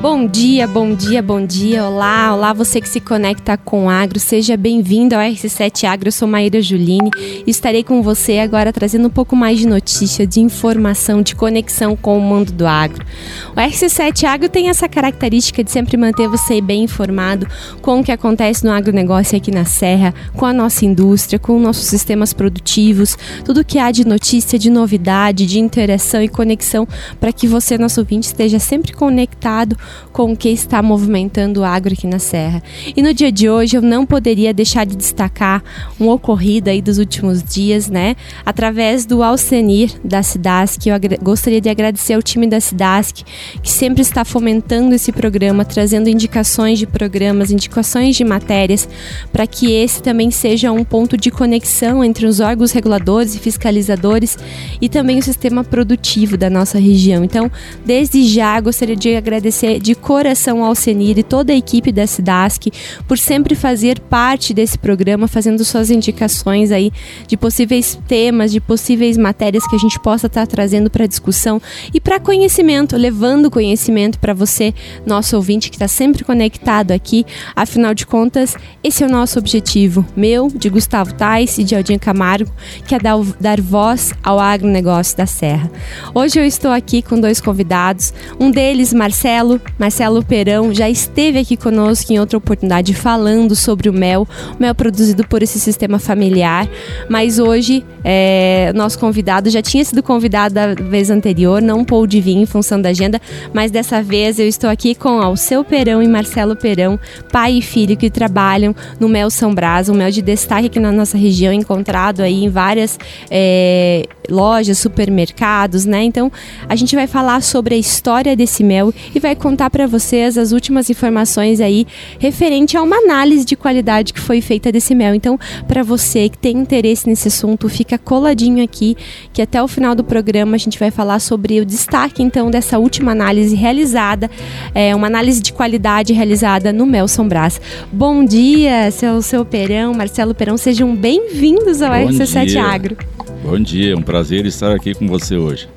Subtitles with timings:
[0.00, 1.84] Bom dia, bom dia, bom dia.
[1.84, 4.20] Olá, olá você que se conecta com Agro.
[4.20, 6.06] Seja bem-vindo ao RC7 Agro.
[6.06, 7.10] Eu sou Maíra Juline
[7.44, 11.96] e estarei com você agora trazendo um pouco mais de notícia, de informação, de conexão
[11.96, 13.04] com o mundo do agro.
[13.50, 17.48] O RC7 Agro tem essa característica de sempre manter você bem informado
[17.82, 21.86] com o que acontece no agronegócio aqui na Serra, com a nossa indústria, com nossos
[21.86, 26.86] sistemas produtivos, tudo que há de notícia, de novidade, de interação e conexão
[27.18, 29.76] para que você, nosso ouvinte, esteja sempre conectado
[30.12, 32.62] com o que está movimentando o agro aqui na Serra.
[32.96, 35.62] E no dia de hoje eu não poderia deixar de destacar
[36.00, 38.16] um ocorrido aí dos últimos dias, né?
[38.44, 43.22] Através do Alcenir da Cidasc, eu gostaria de agradecer ao time da Cidasc
[43.62, 48.88] que sempre está fomentando esse programa, trazendo indicações de programas, indicações de matérias,
[49.32, 54.36] para que esse também seja um ponto de conexão entre os órgãos reguladores e fiscalizadores
[54.80, 57.24] e também o sistema produtivo da nossa região.
[57.24, 57.50] Então,
[57.84, 62.66] desde já gostaria de agradecer de coração ao Senir e toda a equipe da Cidasc
[63.06, 66.90] por sempre fazer parte desse programa, fazendo suas indicações aí
[67.26, 71.60] de possíveis temas, de possíveis matérias que a gente possa estar trazendo para discussão
[71.92, 74.74] e para conhecimento, levando conhecimento para você,
[75.06, 77.24] nosso ouvinte que está sempre conectado aqui.
[77.54, 81.98] Afinal de contas, esse é o nosso objetivo, meu, de Gustavo Tais e de Aldinha
[81.98, 82.50] Camargo,
[82.86, 85.70] que é dar, dar voz ao agronegócio da Serra.
[86.14, 91.56] Hoje eu estou aqui com dois convidados, um deles, Marcelo, Marcelo Perão já esteve aqui
[91.56, 94.26] conosco em outra oportunidade falando sobre o mel,
[94.58, 96.68] o mel produzido por esse sistema familiar.
[97.08, 102.36] Mas hoje, é, nosso convidado já tinha sido convidado da vez anterior, não pôde vir
[102.36, 103.20] em função da agenda,
[103.52, 106.98] mas dessa vez eu estou aqui com Alceu Perão e Marcelo Perão,
[107.30, 110.92] pai e filho que trabalham no Mel São Brás, um mel de destaque aqui na
[110.92, 112.98] nossa região, encontrado aí em várias
[113.30, 116.02] é, lojas, supermercados, né?
[116.02, 116.30] Então
[116.68, 120.52] a gente vai falar sobre a história desse mel e vai contar para vocês as
[120.52, 121.86] últimas informações aí
[122.18, 125.14] referente a uma análise de qualidade que foi feita desse mel.
[125.14, 128.96] Então, para você que tem interesse nesse assunto, fica coladinho aqui,
[129.32, 132.78] que até o final do programa a gente vai falar sobre o destaque então dessa
[132.78, 134.30] última análise realizada,
[134.74, 137.60] é uma análise de qualidade realizada no Mel São Brás.
[137.92, 142.64] Bom dia, seu seu Perão, Marcelo Perão, sejam bem-vindos ao Bom RC7 dia.
[142.64, 142.96] Agro.
[143.42, 145.68] Bom dia, é um prazer estar aqui com você hoje.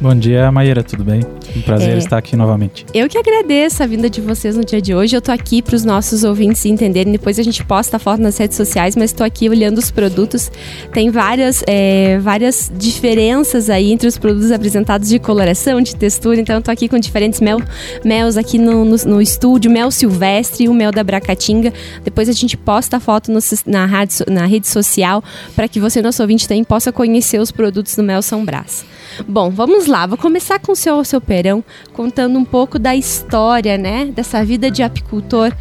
[0.00, 1.22] Bom dia, Maíra, tudo bem?
[1.56, 2.86] Um prazer é, estar aqui novamente.
[2.94, 5.16] Eu que agradeço a vinda de vocês no dia de hoje.
[5.16, 7.12] Eu tô aqui para os nossos ouvintes entenderem.
[7.12, 10.52] Depois a gente posta a foto nas redes sociais, mas estou aqui olhando os produtos.
[10.92, 16.40] Tem várias, é, várias diferenças aí entre os produtos apresentados de coloração, de textura.
[16.40, 17.58] Então eu tô aqui com diferentes mel,
[18.04, 21.72] mels aqui no, no, no estúdio, mel silvestre e o mel da Bracatinga.
[22.04, 25.24] Depois a gente posta a foto no, na, rádio, na rede social
[25.56, 28.86] para que você, nosso ouvinte, também possa conhecer os produtos do Mel São Brás.
[29.26, 30.06] Bom, vamos lá.
[30.06, 34.06] Vou começar com o seu, seu Perão, contando um pouco da história, né?
[34.06, 35.52] Dessa vida de apicultor.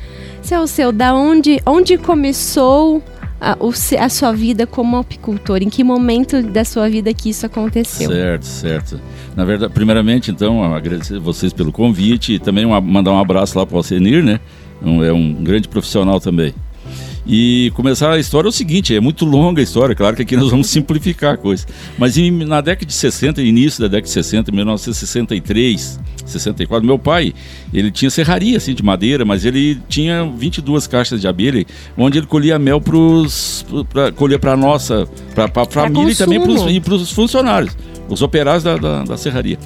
[0.41, 3.03] Seu, seu, da onde, onde começou
[3.39, 3.57] a,
[3.99, 5.57] a, sua vida como apicultor?
[5.61, 8.09] Em que momento da sua vida que isso aconteceu?
[8.09, 9.01] Certo, certo.
[9.35, 13.65] Na verdade, primeiramente, então, agradecer vocês pelo convite e também uma, mandar um abraço lá
[13.65, 14.39] para o Alcenir, né?
[14.81, 16.53] Um, é um grande profissional também.
[17.27, 20.37] E começar a história é o seguinte, é muito longa a história, claro que aqui
[20.37, 21.65] nós vamos simplificar a coisa.
[21.97, 27.33] Mas em, na década de 60, início da década de 60, 1963, 64, meu pai,
[27.73, 31.65] ele tinha serraria assim de madeira, mas ele tinha 22 caixas de abelha,
[31.97, 35.05] onde ele colhia mel para colher para nossa,
[35.35, 36.39] para a família e também
[36.79, 37.75] para os funcionários,
[38.07, 39.59] os operários da, da, da serraria.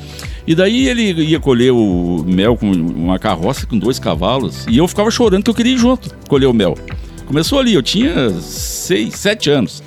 [0.48, 4.88] E daí ele ia colher o mel com uma carroça com dois cavalos e eu
[4.88, 6.76] ficava chorando que eu queria ir junto colher o mel.
[7.32, 9.82] Começou ali, eu tinha seis, sete anos.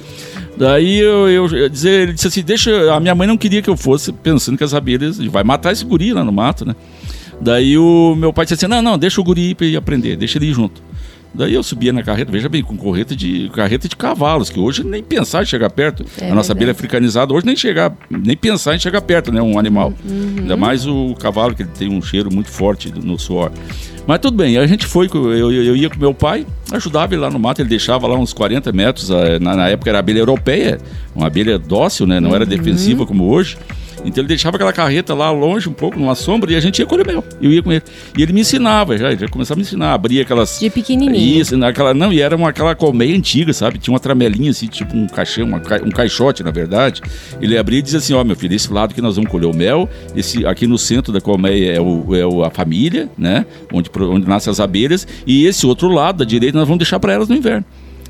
[0.56, 2.90] Daí eu, eu, eu dizer, ele disse assim, deixa.
[2.94, 5.84] A minha mãe não queria que eu fosse, pensando que as abelhas vai matar esse
[5.84, 6.74] guri lá no mato, né?
[7.38, 10.38] Daí o meu pai disse assim, não, não, deixa o guri ir pra aprender, deixa
[10.38, 10.82] ele ir junto.
[11.34, 14.84] Daí eu subia na carreta, veja bem, com correta de, carreta de cavalos, que hoje
[14.84, 16.04] nem pensar em chegar perto.
[16.20, 19.42] É a nossa abelha africanizada hoje nem chegar, nem pensar em chegar perto, né?
[19.42, 19.92] Um animal.
[20.04, 20.36] Uhum.
[20.38, 23.50] Ainda mais o cavalo, que ele tem um cheiro muito forte no suor.
[24.06, 27.22] Mas tudo bem, a gente foi, eu, eu, eu, ia com meu pai, ajudava ele
[27.22, 29.08] lá no mato, ele deixava lá uns 40 metros,
[29.40, 30.78] na, na época era abelha europeia,
[31.14, 32.20] uma abelha dócil, né?
[32.20, 32.36] Não uhum.
[32.36, 33.56] era defensiva como hoje.
[34.04, 36.86] Então ele deixava aquela carreta lá longe, um pouco, numa sombra, e a gente ia
[36.86, 37.24] colher mel.
[37.40, 37.82] Eu ia com ele.
[38.16, 40.58] E ele me ensinava já, ele já começava a me ensinar, abria aquelas.
[40.60, 41.40] De pequenininho.
[41.40, 43.78] Isso, naquela, não, e era uma, aquela colmeia antiga, sabe?
[43.78, 47.00] Tinha uma tramelinha assim, tipo um caixão, uma, um caixote, na verdade.
[47.40, 49.46] Ele abria e dizia assim: Ó, oh, meu filho, esse lado que nós vamos colher
[49.46, 53.46] o mel, esse aqui no centro da colmeia é, o, é o, a família, né?
[53.72, 57.14] Onde, onde nascem as abelhas, e esse outro lado, da direita, nós vamos deixar para
[57.14, 57.64] elas no inverno.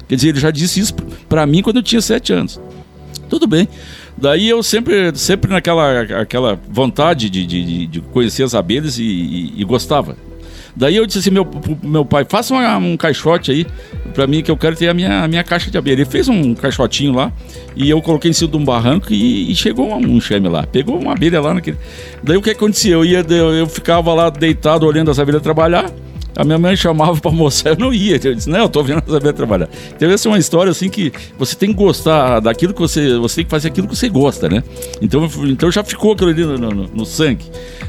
[0.09, 0.95] Quer dizer, ele já disse isso
[1.29, 2.61] para mim quando eu tinha sete anos.
[3.35, 3.69] Tudo bem.
[4.17, 9.55] Daí eu sempre, sempre naquela aquela vontade de, de, de conhecer as abelhas e, e,
[9.57, 10.17] e gostava.
[10.77, 11.45] Daí eu disse assim, meu,
[11.83, 13.67] meu pai, faça uma, um caixote aí
[14.15, 15.95] para mim que eu quero ter a minha, a minha caixa de abelha.
[15.95, 17.33] Ele fez um caixotinho lá
[17.75, 20.65] e eu coloquei em cima de um barranco e, e chegou um, um chame lá.
[20.65, 21.77] Pegou uma abelha lá naquele.
[22.23, 22.95] Daí o que acontecia?
[22.95, 25.91] Eu, ia, eu, eu ficava lá deitado olhando as abelhas trabalhar.
[26.37, 28.19] A minha mãe chamava para almoçar, eu não ia.
[28.23, 29.69] Eu disse, não, eu tô vendo as abelhas trabalhar.
[29.95, 33.17] Então essa é uma história assim que você tem que gostar daquilo que você.
[33.19, 34.63] Você tem que fazer aquilo que você gosta, né?
[35.01, 37.45] Então, então já ficou aquilo ali no, no, no sangue.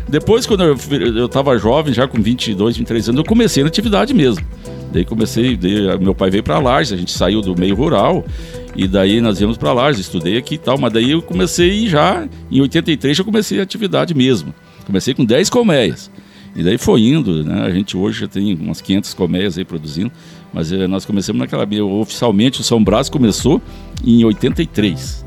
[0.08, 0.78] Depois, quando eu,
[1.16, 4.46] eu tava jovem, já com 22, 23 anos, eu comecei na atividade mesmo.
[4.92, 8.24] Daí comecei, daí, meu pai veio para Lages, a gente saiu do meio rural
[8.76, 12.26] e daí nós íamos para Lages, estudei aqui e tal, mas daí eu comecei já,
[12.50, 14.54] em 83 já comecei a atividade mesmo.
[14.86, 16.10] Comecei com 10 colmeias.
[16.56, 17.63] E daí foi indo, né?
[17.63, 20.12] A gente hoje já tem umas 500 colmeias aí produzindo,
[20.54, 21.68] mas eh, nós começamos naquela.
[21.84, 23.62] Oficialmente o São Brás começou
[24.06, 25.25] em 83.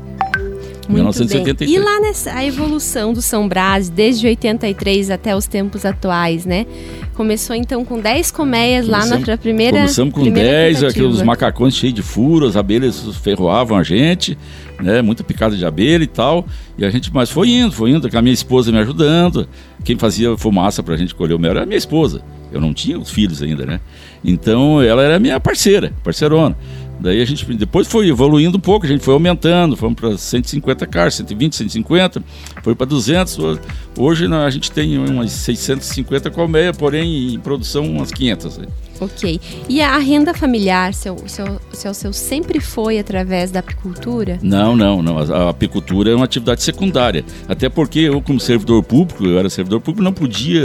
[0.89, 1.69] Muito 1983.
[1.69, 1.79] Bem.
[1.79, 6.65] E lá nessa a evolução do São Brás, desde 83 até os tempos atuais, né?
[7.13, 9.81] Começou então com 10 colmeias lá na primeira.
[9.81, 14.35] Começamos com 10, aqueles macacões cheios de furos, as abelhas ferroavam a gente,
[14.81, 15.01] né?
[15.03, 16.47] Muita picada de abelha e tal.
[16.75, 19.47] E a gente, mas foi indo, foi indo, com a minha esposa me ajudando.
[19.83, 22.23] Quem fazia fumaça pra gente colher o mel era a minha esposa.
[22.51, 23.79] Eu não tinha os filhos ainda, né?
[24.23, 26.57] Então ela era minha parceira, parceirona.
[26.99, 30.85] Daí a gente depois foi evoluindo um pouco, a gente foi aumentando, fomos para 150
[30.85, 32.23] cars, 120, 150,
[32.61, 33.59] foi para 200.
[33.97, 38.59] Hoje a gente tem umas 650 colmeias, porém em produção umas 500.
[38.99, 39.39] Ok.
[39.69, 44.37] E a renda familiar, seu, seu, seu, seu sempre foi através da apicultura?
[44.41, 45.17] Não, não, não.
[45.17, 47.23] A, a, apicultura é uma atividade secundária.
[47.47, 50.61] Até porque eu, como servidor público, eu era servidor público, não podia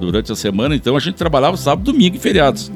[0.00, 2.72] durante a semana, então a gente trabalhava sábado, domingo e feriados.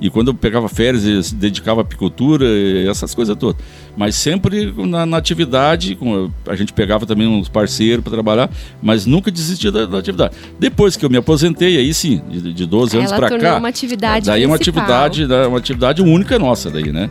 [0.00, 2.46] E quando eu pegava férias, se dedicava à apicultura,
[2.88, 3.60] essas coisas todas.
[3.96, 5.98] Mas sempre na, na atividade,
[6.46, 8.50] a gente pegava também uns parceiros para trabalhar,
[8.82, 10.34] mas nunca desistia da, da, atividade.
[10.58, 13.56] Depois que eu me aposentei, aí sim, de, de 12 anos para cá.
[13.56, 17.08] uma atividade Daí é uma atividade, uma atividade única nossa daí, né?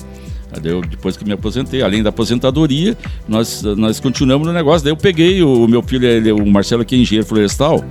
[0.64, 2.98] Eu, depois que me aposentei, além da aposentadoria,
[3.28, 4.84] nós, nós continuamos no negócio.
[4.84, 7.84] Daí eu peguei o, o meu filho, ele, o Marcelo, que é engenheiro florestal,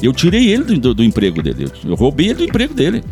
[0.00, 1.64] eu tirei ele do, do, do emprego dele.
[1.64, 3.02] Eu, eu roubei ele do emprego dele.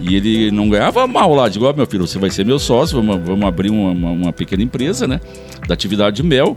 [0.00, 1.48] E ele não ganhava mal lá.
[1.48, 4.32] Digo, ó, meu filho, você vai ser meu sócio, vamos, vamos abrir uma, uma, uma,
[4.32, 5.20] pequena empresa, né?
[5.66, 6.56] Da atividade de mel.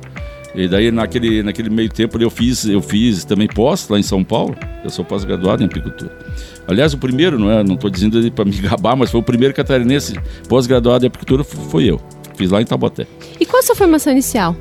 [0.53, 4.23] E daí, naquele, naquele meio tempo, eu fiz, eu fiz também pós lá em São
[4.23, 4.55] Paulo.
[4.83, 6.11] Eu sou pós-graduado em apicultura.
[6.67, 9.53] Aliás, o primeiro, não é, não estou dizendo para me gabar, mas foi o primeiro
[9.53, 12.01] catarinense pós-graduado em apicultura, foi eu.
[12.35, 13.07] Fiz lá em Taboté.
[13.39, 14.55] E qual a sua formação inicial?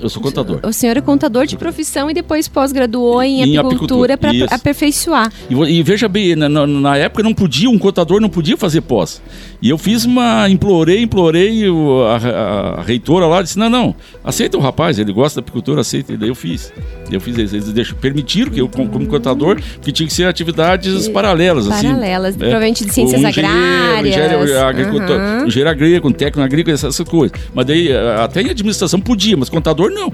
[0.00, 0.60] Eu sou contador.
[0.62, 5.32] O senhor é contador de profissão e depois pós-graduou em, em, apicultura para aperfeiçoar.
[5.48, 9.22] E, e, veja bem, na, na, época não podia, um contador não podia fazer pós.
[9.60, 14.56] E eu fiz uma, implorei, implorei, a, a, a reitora lá disse, não, não, aceita
[14.56, 16.12] o rapaz, ele gosta da apicultura, aceita.
[16.12, 16.72] E daí eu fiz.
[17.10, 21.68] Eu fiz eles deixam, permitiram que eu, como, contador, que tinha que ser atividades paralelas.
[21.68, 24.14] Paralelas, assim, provavelmente de ciências agrárias.
[24.14, 25.46] Engenheiro, agricultor, uhum.
[25.46, 27.38] engenheiro agrícola, técnico agrícola, essas coisas.
[27.54, 30.12] Mas daí, até em administração podia, mas contador não.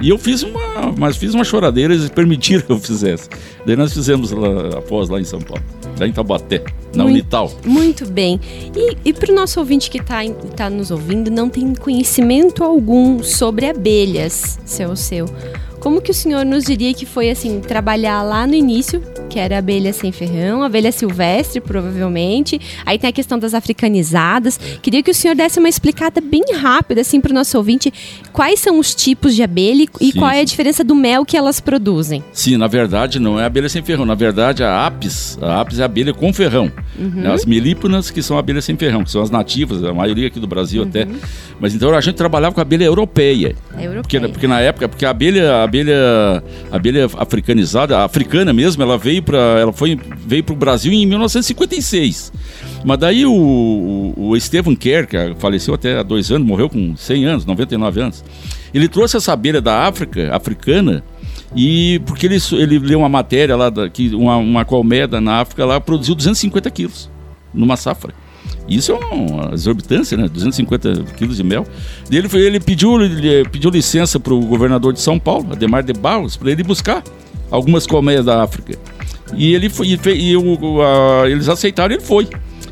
[0.00, 3.28] E eu fiz uma, mas fiz uma choradeira, eles permitiram que eu fizesse.
[3.66, 5.62] Daí nós fizemos lá, após lá em São Paulo,
[5.98, 6.62] lá em Taubaté,
[6.94, 7.52] na muito, Unital.
[7.64, 8.40] Muito bem.
[8.76, 10.20] E, e para o nosso ouvinte que está
[10.56, 15.26] tá nos ouvindo, não tem conhecimento algum sobre abelhas, seu seu.
[15.80, 19.58] Como que o senhor nos diria que foi assim trabalhar lá no início, que era
[19.58, 22.60] abelha sem ferrão, abelha silvestre, provavelmente.
[22.84, 24.58] Aí tem a questão das africanizadas.
[24.82, 27.92] Queria que o senhor desse uma explicada bem rápida assim para o nosso ouvinte,
[28.32, 31.36] quais são os tipos de abelha e sim, qual é a diferença do mel que
[31.36, 32.22] elas produzem.
[32.32, 35.82] Sim, na verdade não é abelha sem ferrão, na verdade a apis, a apis é
[35.82, 36.70] a abelha com ferrão.
[36.98, 37.32] Uhum.
[37.32, 40.46] As melíponas que são abelhas sem ferrão, que são as nativas, a maioria aqui do
[40.46, 40.88] Brasil uhum.
[40.88, 41.06] até.
[41.60, 43.54] Mas então a gente trabalhava com a abelha europeia.
[43.76, 44.02] É europeia.
[44.02, 49.38] Porque, porque na época, porque a abelha abelha, abelha africanizada, africana mesmo, ela veio para
[49.38, 52.32] ela foi veio para o Brasil em 1956.
[52.84, 57.24] Mas daí o, o, o Kerr, que faleceu até há dois anos, morreu com 100
[57.24, 58.24] anos, 99 anos,
[58.72, 61.02] ele trouxe essa abelha da África, africana,
[61.56, 65.64] e porque ele, ele leu uma matéria lá, da, que uma, uma colmeia na África
[65.64, 67.10] lá produziu 250 quilos
[67.52, 68.12] numa safra.
[68.68, 70.28] Isso é uma exorbitância, né?
[70.28, 71.66] 250 quilos de mel.
[72.10, 75.92] E ele, ele, pediu, ele pediu licença para o governador de São Paulo, Ademar de
[75.92, 77.02] Barros, para ele buscar
[77.50, 78.78] algumas colmeias da África.
[79.34, 82.28] E ele foi, e, e o, a, eles aceitaram, ele foi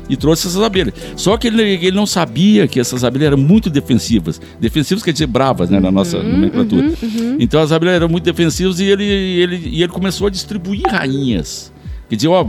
[0.09, 0.93] e trouxe essas abelhas.
[1.15, 4.39] Só que ele, ele não sabia que essas abelhas eram muito defensivas.
[4.59, 6.87] Defensivas quer dizer bravas, né, na nossa uhum, nomenclatura.
[6.87, 7.37] Uhum, uhum.
[7.39, 11.71] Então as abelhas eram muito defensivas e ele, ele, e ele começou a distribuir rainhas
[12.09, 12.45] Quer dizer, ó,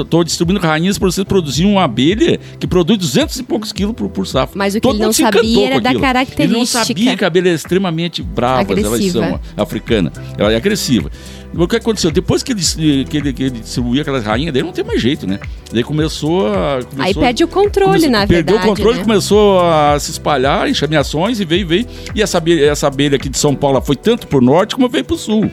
[0.00, 4.08] estou distribuindo rainhas para vocês produzirem uma abelha que produz 200 e poucos quilos por,
[4.08, 4.58] por safra.
[4.58, 6.42] Mas o que Todo ele não sabia era da característica.
[6.42, 10.12] Ele não sabia que a abelha é extremamente brava, elas são africana.
[10.36, 11.10] Ela é agressiva.
[11.54, 12.10] O que aconteceu?
[12.10, 15.26] Depois que ele, que ele, que ele distribuía aquelas rainhas dele, não tem mais jeito,
[15.26, 15.38] né?
[15.72, 16.80] Daí começou a.
[16.82, 18.56] Começou, Aí perde o controle, começou, na perdeu verdade.
[18.56, 19.04] Perdeu o controle, né?
[19.04, 21.86] começou a se espalhar em chameações e veio, veio.
[22.14, 25.04] E essa abelha, essa abelha aqui de São Paulo foi tanto pro norte como veio
[25.04, 25.50] pro sul.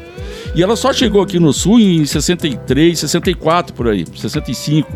[0.56, 4.90] E ela só chegou aqui no sul em 63, 64 por aí, 65.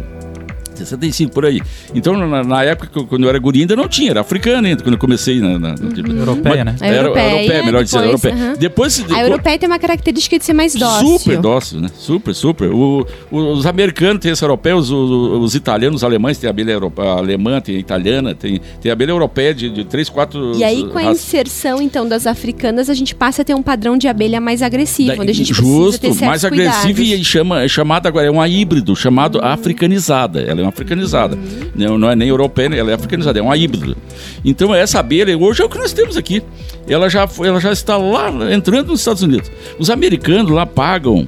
[0.79, 1.61] 65 por aí.
[1.93, 4.93] Então, na, na época, quando eu era guri, ainda não tinha, era africana ainda, quando
[4.93, 5.59] eu comecei na.
[5.59, 6.19] na uhum.
[6.19, 6.75] Europeia, né?
[6.81, 8.35] Era europeia, europeia melhor depois, dizer, europeia.
[8.35, 8.53] Uhum.
[8.57, 11.19] Depois, a europeia tem uma característica de ser mais dócil.
[11.19, 11.89] Super dócil, né?
[11.95, 12.69] Super, super.
[12.71, 15.11] O, os americanos têm essa europeia, os, os,
[15.43, 18.93] os, italianos, os alemães têm a abelha europeia, alemã, tem a italiana, tem, tem a
[18.93, 20.57] abelha europeia de, de 3, 4.
[20.57, 23.97] E aí, com a inserção, então, das africanas, a gente passa a ter um padrão
[23.97, 27.63] de abelha mais agressivo, da, onde a gente Justo, precisa ter mais agressivo e chama,
[27.63, 30.41] é chamada agora, é um híbrido, chamado africanizada.
[30.41, 31.35] Ela é uma africanizada.
[31.35, 31.71] Uhum.
[31.75, 33.95] Não, não é nem europeia, ela é africanizada, é uma híbrida.
[34.43, 36.41] Então essa abelha hoje é o que nós temos aqui.
[36.87, 39.51] Ela já, ela já está lá entrando nos Estados Unidos.
[39.77, 41.27] Os americanos lá pagam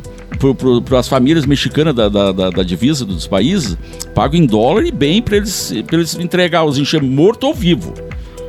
[0.87, 3.77] para as famílias mexicanas da, da, da, da, divisa dos países,
[4.15, 7.93] pagam em dólar e bem para eles, eles entregar os encher morto ou vivo.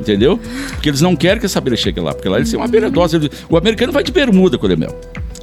[0.00, 0.40] Entendeu?
[0.70, 2.90] Porque eles não querem que essa abelha chegue lá, porque lá eles têm uma abelha
[2.90, 3.20] dócil.
[3.48, 4.98] O americano vai de bermuda com o mel.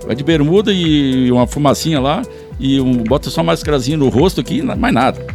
[0.05, 2.23] Vai de bermuda e uma fumacinha lá
[2.59, 5.25] e um, bota só uma mascarazinha no rosto aqui, mais nada.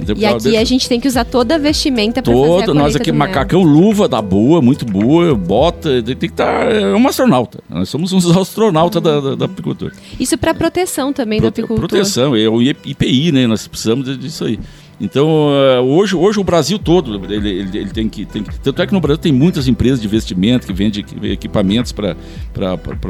[0.00, 0.56] Então, e aqui desse...
[0.56, 3.72] a gente tem que usar toda a vestimenta para fazer a Nós aqui, macacão, mel.
[3.72, 6.66] luva da boa, muito boa, bota, tem que estar...
[6.66, 7.60] Tá, é um astronauta.
[7.68, 9.92] Nós somos uns astronautas da, da, da, apicultura.
[10.20, 11.88] Isso para proteção também Pro, da apicultura.
[11.88, 13.46] Proteção, é o IPI, né?
[13.46, 14.58] Nós precisamos disso aí.
[15.00, 18.58] Então, eh, hoje, hoje o Brasil todo, ele, ele, ele, tem, que, tem que.
[18.60, 22.16] Tanto é que no Brasil tem muitas empresas de investimento que vendem equipamentos para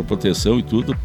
[0.04, 0.96] proteção e tudo,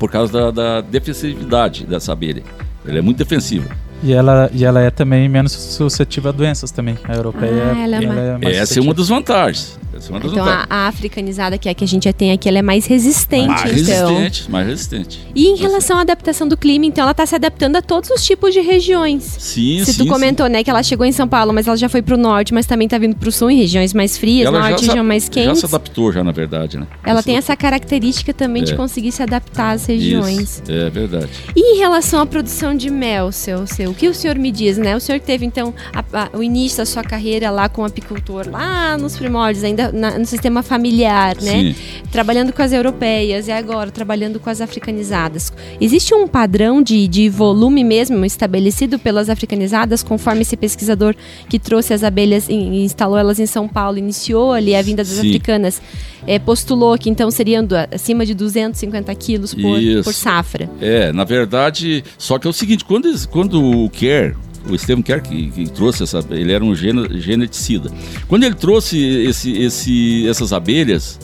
[0.00, 2.42] por causa da, da defensividade dessa abelha.
[2.86, 3.68] Ela é muito defensiva.
[4.02, 6.96] E ela, e ela é também menos suscetível a doenças também.
[7.04, 9.78] A europeia ah, ela é, ela é mais Essa é uma das vantagens.
[10.00, 10.66] Essa é uma das então vantagens.
[10.70, 13.48] A, a, africanizada que é que a gente já tem aqui, ela é mais resistente.
[13.48, 14.14] Mais então.
[14.14, 15.20] resistente, mais resistente.
[15.34, 18.24] E em relação à adaptação do clima, então ela está se adaptando a todos os
[18.24, 19.22] tipos de regiões.
[19.22, 20.52] Sim, Se sim, tu comentou, sim.
[20.52, 22.66] né, que ela chegou em São Paulo, mas ela já foi para o norte, mas
[22.66, 25.46] também está vindo para o sul, em regiões mais frias, ela norte, região mais quente.
[25.46, 26.86] Já se adaptou já, na verdade, né?
[27.04, 28.66] Ela tem essa característica também é.
[28.66, 30.40] de conseguir se adaptar às regiões.
[30.40, 30.62] Isso.
[30.68, 31.28] É verdade.
[31.54, 34.70] E em relação à produção de mel, seu, seu, o que o senhor me diz?
[34.78, 34.96] né?
[34.96, 38.96] O senhor teve, então, a, a, o início da sua carreira lá como apicultor, lá
[38.96, 41.74] nos primórdios, ainda na, no sistema familiar, né?
[41.74, 41.74] Sim.
[42.10, 45.52] Trabalhando com as europeias e agora trabalhando com as africanizadas.
[45.80, 51.14] Existe um padrão de, de volume mesmo estabelecido pelas africanizadas, conforme esse pesquisador
[51.48, 55.14] que trouxe as abelhas e instalou elas em São Paulo, iniciou ali a vinda das
[55.14, 55.28] Sim.
[55.28, 55.80] africanas,
[56.26, 60.68] é, postulou que então seriam acima de 250 quilos por, por safra.
[60.80, 64.34] É, na verdade, só que é o seguinte, quando, quando o Care
[64.68, 67.90] o Estevam Kerr que, que, trouxe essa, ele era um geneticida.
[68.28, 71.18] Quando ele trouxe esse, esse, essas abelhas,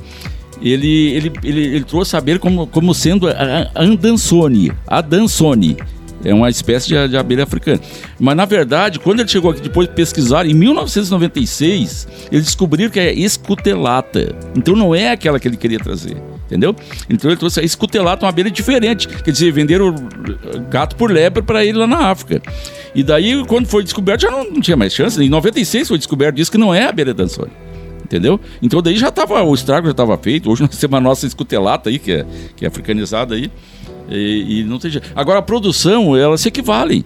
[0.61, 5.77] ele, ele, ele, ele trouxe a abelha como, como sendo a, Andansone, a Dansone.
[6.25, 7.81] É uma espécie de, de, abelha africana.
[8.19, 12.99] Mas, na verdade, quando ele chegou aqui depois de pesquisar, em 1996, eles descobriram que
[12.99, 14.35] é escutelata.
[14.57, 16.17] Então não é aquela que ele queria trazer.
[16.47, 16.75] Entendeu?
[17.11, 19.07] Então ele trouxe a escutelata, uma abelha diferente.
[19.07, 19.95] Quer dizer, venderam
[20.71, 22.41] gato por lebre para ele lá na África.
[22.97, 25.23] E daí, quando foi descoberto, já não, não, tinha mais chance.
[25.23, 27.51] Em 96 foi descoberto isso que não é a abelha dançona.
[28.03, 28.41] Entendeu?
[28.63, 30.51] Então daí já estava, o estrago já estava feito.
[30.51, 32.27] Hoje nós temos a nossa escutelata aí, que é,
[32.57, 33.51] que é africanizada aí.
[34.09, 35.11] E, e não tem jeito.
[35.15, 37.05] Agora a produção, elas se equivalem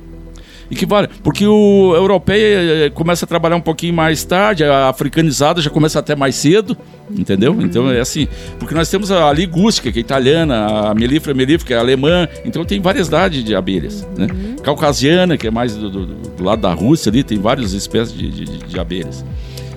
[0.71, 1.09] equivale.
[1.23, 5.99] Porque o europeia eh, começa a trabalhar um pouquinho mais tarde, a africanizada já começa
[5.99, 6.77] até mais cedo,
[7.11, 7.53] entendeu?
[7.53, 7.63] Uhum.
[7.63, 8.29] Então é assim.
[8.59, 12.65] Porque nós temos a ligústica, que é italiana, a melífera melífera, que é alemã, então
[12.65, 14.07] tem variedade de abelhas.
[14.17, 14.27] Né?
[14.31, 14.57] Uhum.
[14.63, 18.31] Caucasiana, que é mais do, do, do, lado da Rússia ali, tem várias espécies de,
[18.31, 19.25] de, de abelhas.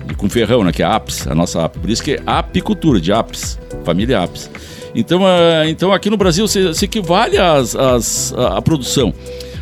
[0.08, 0.70] E com ferrão, né?
[0.70, 1.80] Que é apis, a nossa apis.
[1.80, 4.50] Por isso que é apicultura, de apis, família apis.
[4.94, 9.12] Então, uh, então aqui no Brasil se, se equivale às, às, à produção.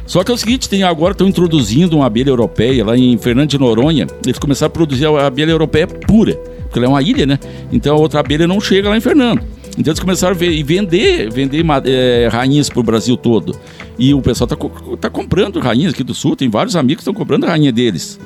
[0.07, 3.51] Só que é o seguinte, tem agora estão introduzindo uma abelha europeia lá em Fernando
[3.51, 4.07] de Noronha.
[4.25, 7.39] Eles começaram a produzir a abelha europeia pura, porque ela é uma ilha, né?
[7.71, 9.43] Então a outra abelha não chega lá em Fernando.
[9.79, 13.59] Então eles começaram a vender, vender é, rainhas para o Brasil todo.
[13.99, 14.57] E o pessoal está
[15.01, 18.19] tá comprando rainhas aqui do sul, tem vários amigos que estão comprando rainha deles.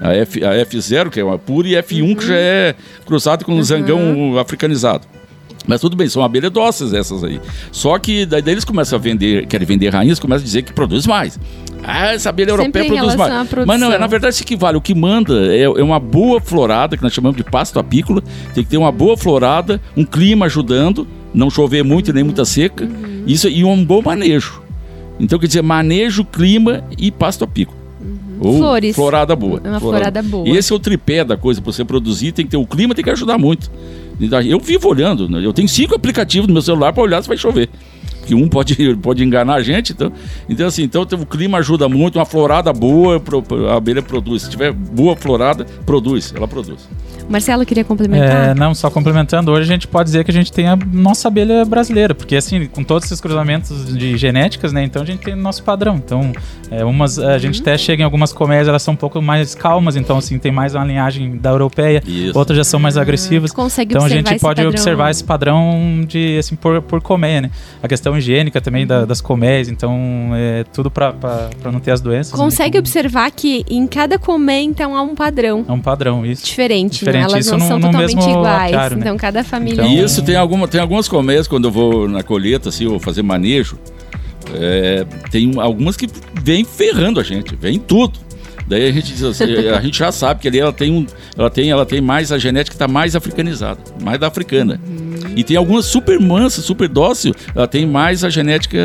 [0.00, 2.14] A, F, a F0, que é uma pura, e F1, uhum.
[2.14, 2.74] que já é
[3.06, 3.62] cruzado com um uhum.
[3.62, 5.06] zangão africanizado.
[5.66, 7.40] Mas tudo bem, são abelhas dóceis essas aí.
[7.72, 10.72] Só que daí, daí eles começam a vender, querem vender rainhas, começam a dizer que
[10.72, 11.38] produz mais.
[11.82, 13.66] Ah, essa abelha Sempre europeia produz mais.
[13.66, 14.76] Mas não, é, na verdade isso equivale.
[14.76, 18.22] O que manda é, é, uma boa florada, que nós chamamos de pasto apícola.
[18.54, 22.84] Tem que ter uma boa florada, um clima ajudando, não chover muito nem muita seca.
[22.84, 23.24] Uhum.
[23.26, 24.62] Isso, e um bom manejo.
[25.18, 27.74] Então quer dizer, manejo, clima e pasto a pico.
[28.40, 28.94] Ou Flores.
[28.94, 29.60] florada boa.
[29.64, 30.48] Uma florada boa.
[30.48, 32.94] E esse é o tripé da coisa para você produzir, tem que ter o clima,
[32.94, 33.70] tem que ajudar muito.
[34.48, 35.44] Eu vivo olhando, né?
[35.44, 37.68] eu tenho cinco aplicativos no meu celular para olhar se vai chover.
[38.24, 40.12] Que um pode, pode enganar a gente, então,
[40.48, 43.22] então assim, então o clima ajuda muito, uma florada boa,
[43.70, 44.42] a abelha produz.
[44.42, 46.88] Se tiver boa florada, produz, ela produz.
[47.28, 48.50] Marcelo queria complementar?
[48.50, 51.28] É, não, só complementando, hoje a gente pode dizer que a gente tem a nossa
[51.28, 55.34] abelha brasileira, porque assim, com todos esses cruzamentos de genéticas, né, então a gente tem
[55.34, 55.96] o nosso padrão.
[55.96, 56.32] Então,
[56.70, 59.96] é, umas, a gente até chega em algumas colmeias, elas são um pouco mais calmas,
[59.96, 62.36] então assim, tem mais uma linhagem da europeia, Isso.
[62.38, 63.50] outras já são mais agressivas.
[63.50, 64.68] Tu consegue Então a gente pode padrão.
[64.68, 67.50] observar esse padrão de assim por, por colmeia, né?
[67.82, 71.14] A questão higiênica também da- das colmeias, então é tudo para
[71.72, 72.32] não ter as doenças.
[72.32, 72.44] né?
[72.44, 76.44] Consegue observar que em cada colmeia, então, há um padrão É um padrão isso.
[76.44, 77.30] diferente, Diferente, né?
[77.32, 78.64] Elas isso não no- são no totalmente mesmo iguais.
[78.74, 79.02] apiário, né?
[79.02, 79.82] Então, cada família...
[79.84, 83.22] Então- isso tem, alguma, tem algumas colmeias, quando eu vou na colheita, assim, ou fazer
[83.22, 83.78] manejo,
[84.54, 86.08] é, tem algumas que
[86.42, 88.18] vêm ferrando a gente, vem tudo.
[88.66, 91.06] Daí a gente diz assim, a gente já sabe que ali ela tem, um,
[91.36, 94.80] ela tem, ela tem mais a genética está mais africanizada, mais da africana.
[95.36, 98.78] E tem algumas super mansas, super dócil, ela tem mais a genética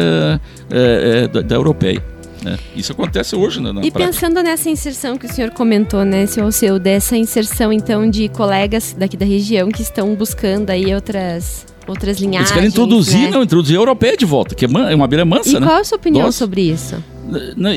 [0.72, 2.04] é, é, da, da europeia.
[2.44, 2.58] né?
[2.76, 4.12] Isso acontece hoje na, na E prática.
[4.14, 8.96] pensando nessa inserção que o senhor comentou, né, seu seu dessa inserção então de colegas
[8.98, 12.52] daqui da região que estão buscando aí outras outras linhagens.
[12.52, 13.32] Eles querem introduzir, né?
[13.32, 15.66] não, introduzir a europeia de volta, que é, man- é uma abelha mansa, E né?
[15.66, 16.38] qual é a sua opinião Nossa.
[16.38, 16.96] sobre isso?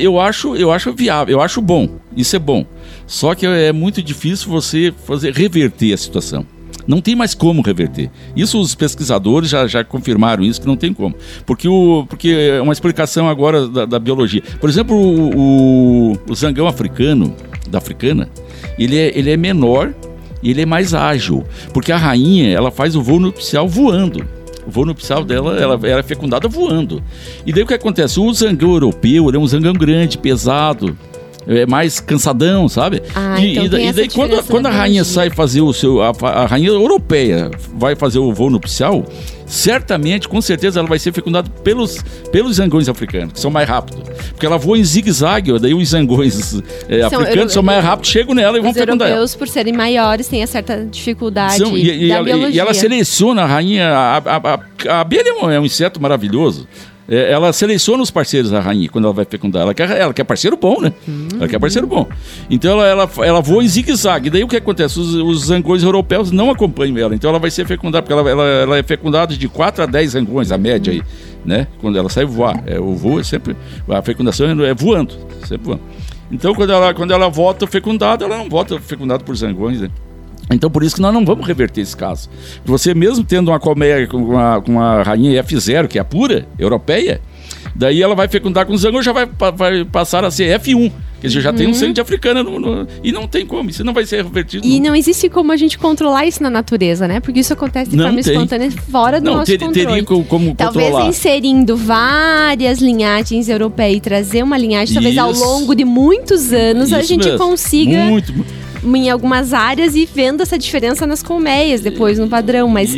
[0.01, 1.87] Eu acho, eu acho viável, eu acho bom.
[2.15, 2.65] Isso é bom.
[3.07, 6.45] Só que é muito difícil você fazer reverter a situação.
[6.87, 8.09] Não tem mais como reverter.
[8.35, 11.15] Isso os pesquisadores já, já confirmaram isso que não tem como.
[11.45, 14.41] Porque o porque é uma explicação agora da, da biologia.
[14.59, 17.35] Por exemplo, o, o, o zangão africano
[17.69, 18.29] da africana,
[18.77, 19.93] ele é, ele é menor
[20.41, 24.25] e ele é mais ágil, porque a rainha ela faz o voo nupcial voando.
[24.65, 27.01] O voo nupcial dela ela, é fecundada voando.
[27.45, 28.19] E daí o que acontece?
[28.19, 30.97] O zangão europeu ele é um zangão grande, pesado,
[31.47, 33.01] é mais cansadão, sabe?
[33.15, 36.01] Ah, e, então e e daí quando, quando a rainha sai fazer o seu.
[36.01, 39.03] A, a rainha europeia vai fazer o voo nupcial,
[39.45, 41.97] certamente, com certeza, ela vai ser fecundada pelos,
[42.31, 44.01] pelos zangões africanos, que são mais rápidos.
[44.29, 46.55] Porque ela voa em zigue-zague, daí os zangões
[46.89, 49.17] eh, São africanos euro- são mais rápidos, chegam nela e vão Os fecundar ela.
[49.17, 52.55] europeus, por serem maiores, têm a certa dificuldade São- e, e da ela, biologia.
[52.55, 53.89] e ela seleciona a rainha.
[53.89, 56.67] A, a, a- a abelha é é um inseto maravilhoso.
[57.07, 59.63] É, ela seleciona os parceiros da rainha quando ela vai fecundar.
[59.63, 60.93] Ela quer, ela quer parceiro bom, né?
[61.35, 62.07] Ela quer parceiro bom.
[62.49, 64.29] Então ela, ela, ela voa em zigue-zague.
[64.29, 64.99] Daí o que acontece?
[64.99, 67.13] Os, os zangões europeus não acompanham ela.
[67.13, 70.11] Então ela vai ser fecundada, porque ela, ela, ela é fecundada de 4 a 10
[70.11, 71.01] zangões, a média aí.
[71.45, 71.67] Né?
[71.81, 72.63] Quando ela sai voar.
[72.65, 73.55] É, o voo é sempre.
[73.89, 75.13] A fecundação é voando.
[75.45, 75.81] Sempre voando.
[76.31, 79.89] Então quando ela, quando ela volta fecundada, ela não volta fecundada por zangões, né?
[80.51, 82.29] Então, por isso que nós não vamos reverter esse caso.
[82.65, 86.45] Você mesmo tendo uma colmeia com uma, com uma rainha F0, que é a pura,
[86.59, 87.21] europeia,
[87.75, 90.91] daí ela vai fecundar com zangão, já vai, vai passar a ser F1.
[91.21, 93.81] Quer dizer, já tem um sangue de africana no, no- e não tem como, isso
[93.81, 94.67] não vai ser revertido.
[94.67, 97.21] E não existe como a gente controlar isso na natureza, né?
[97.21, 98.33] Porque isso acontece de Não forma tem.
[98.33, 99.87] espontânea fora do Não, nosso ter- controle.
[99.87, 101.07] teria co- como Talvez controlar.
[101.09, 105.41] inserindo várias linhagens europeias e trazer uma linhagem, talvez ao Isso.
[105.45, 107.39] longo de muitos anos, a Isso gente mesmo.
[107.39, 108.33] consiga Muito,
[108.83, 112.67] em algumas áreas e vendo essa diferença nas colmeias depois no padrão.
[112.67, 112.93] Mas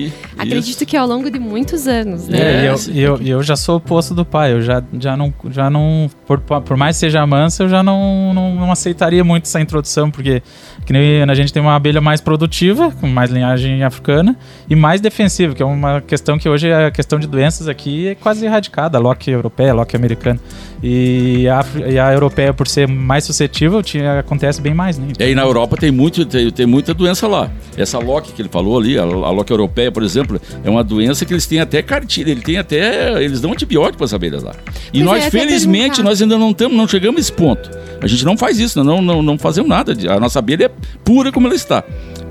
[0.47, 2.37] acredito que ao longo de muitos anos, né?
[2.37, 4.53] É, e É, eu, eu, eu já sou o oposto do pai.
[4.53, 5.33] Eu já, já não.
[5.49, 9.43] Já não por, por mais que seja mansa, eu já não, não, não aceitaria muito
[9.43, 10.41] essa introdução, porque
[10.85, 14.35] que nem a gente tem uma abelha mais produtiva, com mais linhagem africana,
[14.69, 18.15] e mais defensiva, que é uma questão que hoje a questão de doenças aqui é
[18.15, 18.97] quase erradicada.
[18.97, 20.39] A Loki europeia, a Loki americana.
[20.83, 25.07] E a, e a europeia, por ser mais suscetível, tinha, acontece bem mais, né?
[25.19, 27.49] E aí na Europa tem, muito, tem, tem muita doença lá.
[27.77, 31.33] Essa LOC que ele falou ali, a, a europeia, por exemplo, é uma doença que
[31.33, 33.23] eles têm até cartilha, ele tem até.
[33.23, 34.53] Eles dão antibiótico para as abelhas lá.
[34.93, 37.69] E Pois é, nós, até felizmente, nós ainda não, tamo, não chegamos a esse ponto.
[38.01, 39.95] A gente não faz isso, não, não, não fazemos nada.
[40.09, 40.71] A nossa abelha é
[41.03, 41.83] pura como ela está.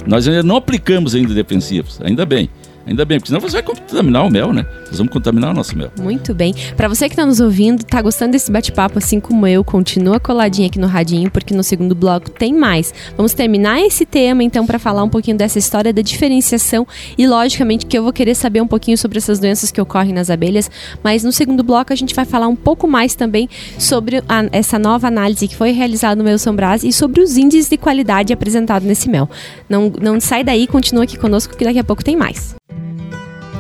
[0.07, 2.49] Nós ainda não aplicamos ainda defensivos, ainda bem.
[2.87, 4.66] Ainda bem, porque senão você vai contaminar o mel, né?
[4.88, 5.90] Nós vamos contaminar o nosso mel.
[5.99, 6.55] Muito bem.
[6.77, 10.68] Pra você que tá nos ouvindo, tá gostando desse bate-papo assim como eu, continua coladinho
[10.68, 12.92] aqui no radinho, porque no segundo bloco tem mais.
[13.16, 17.87] Vamos terminar esse tema então pra falar um pouquinho dessa história da diferenciação e logicamente
[17.87, 20.70] que eu vou querer saber um pouquinho sobre essas doenças que ocorrem nas abelhas,
[21.03, 24.79] mas no segundo bloco a gente vai falar um pouco mais também sobre a- essa
[24.79, 28.33] nova análise que foi realizada no Mel São Brás e sobre os índices de qualidade
[28.33, 29.29] apresentados nesse mel.
[29.68, 32.55] Não, não sai daí, continua aqui conosco que daqui a pouco tem mais.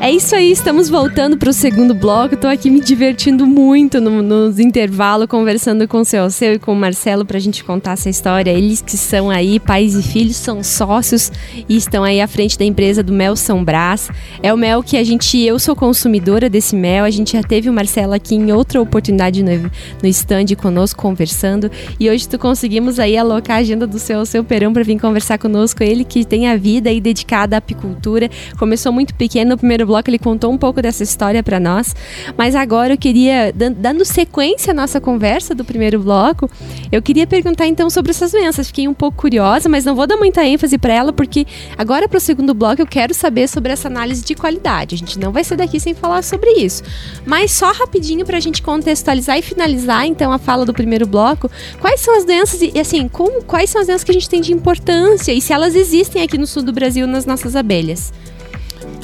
[0.00, 2.34] É isso aí, estamos voltando para o segundo bloco.
[2.34, 6.76] Estou aqui me divertindo muito no, nos intervalos, conversando com o seu, e com o
[6.76, 8.50] Marcelo para a gente contar essa história.
[8.50, 11.32] Eles que são aí, pais e filhos, são sócios
[11.68, 14.10] e estão aí à frente da empresa do Mel São Brás.
[14.42, 17.04] É o mel que a gente, eu sou consumidora desse mel.
[17.04, 19.70] A gente já teve o Marcelo aqui em outra oportunidade no,
[20.02, 24.44] no stand conosco conversando e hoje tu conseguimos aí alocar a agenda do seu, seu
[24.44, 25.82] Perão para vir conversar conosco.
[25.82, 28.28] Ele que tem a vida aí dedicada à apicultura,
[28.58, 31.94] começou muito pequeno no primeiro bloco, ele contou um pouco dessa história para nós.
[32.36, 36.50] Mas agora eu queria, dando sequência à nossa conversa do primeiro bloco,
[36.90, 38.68] eu queria perguntar então sobre essas doenças.
[38.68, 42.18] Fiquei um pouco curiosa, mas não vou dar muita ênfase para ela, porque agora para
[42.18, 44.94] o segundo bloco eu quero saber sobre essa análise de qualidade.
[44.94, 46.82] A gente não vai sair daqui sem falar sobre isso.
[47.26, 51.50] Mas só rapidinho para a gente contextualizar e finalizar então a fala do primeiro bloco,
[51.80, 54.40] quais são as doenças e assim, como, quais são as doenças que a gente tem
[54.40, 58.12] de importância e se elas existem aqui no sul do Brasil nas nossas abelhas?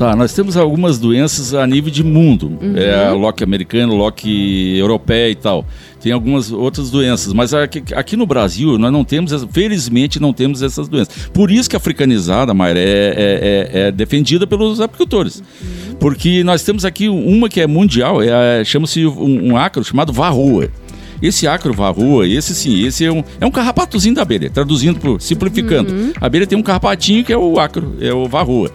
[0.00, 2.58] Tá, nós temos algumas doenças a nível de mundo.
[2.58, 2.74] Uhum.
[2.74, 5.62] É a loque americano, loque europeia e tal.
[6.00, 10.62] Tem algumas outras doenças, mas aqui, aqui, no Brasil nós não temos, felizmente não temos
[10.62, 11.28] essas doenças.
[11.34, 15.42] Por isso que a africanizada, Mayra, é, é, é, é defendida pelos apicultores.
[15.60, 15.96] Uhum.
[15.96, 20.70] Porque nós temos aqui uma que é mundial, é, chama-se um, um ácaro chamado varroa.
[21.22, 25.20] Esse acro varroa, esse sim, esse é um, é um carrapatozinho da abelha, traduzindo, por,
[25.20, 25.92] simplificando.
[25.92, 26.12] Uhum.
[26.20, 28.70] A abelha tem um carrapatinho que é o acro, é o varroa.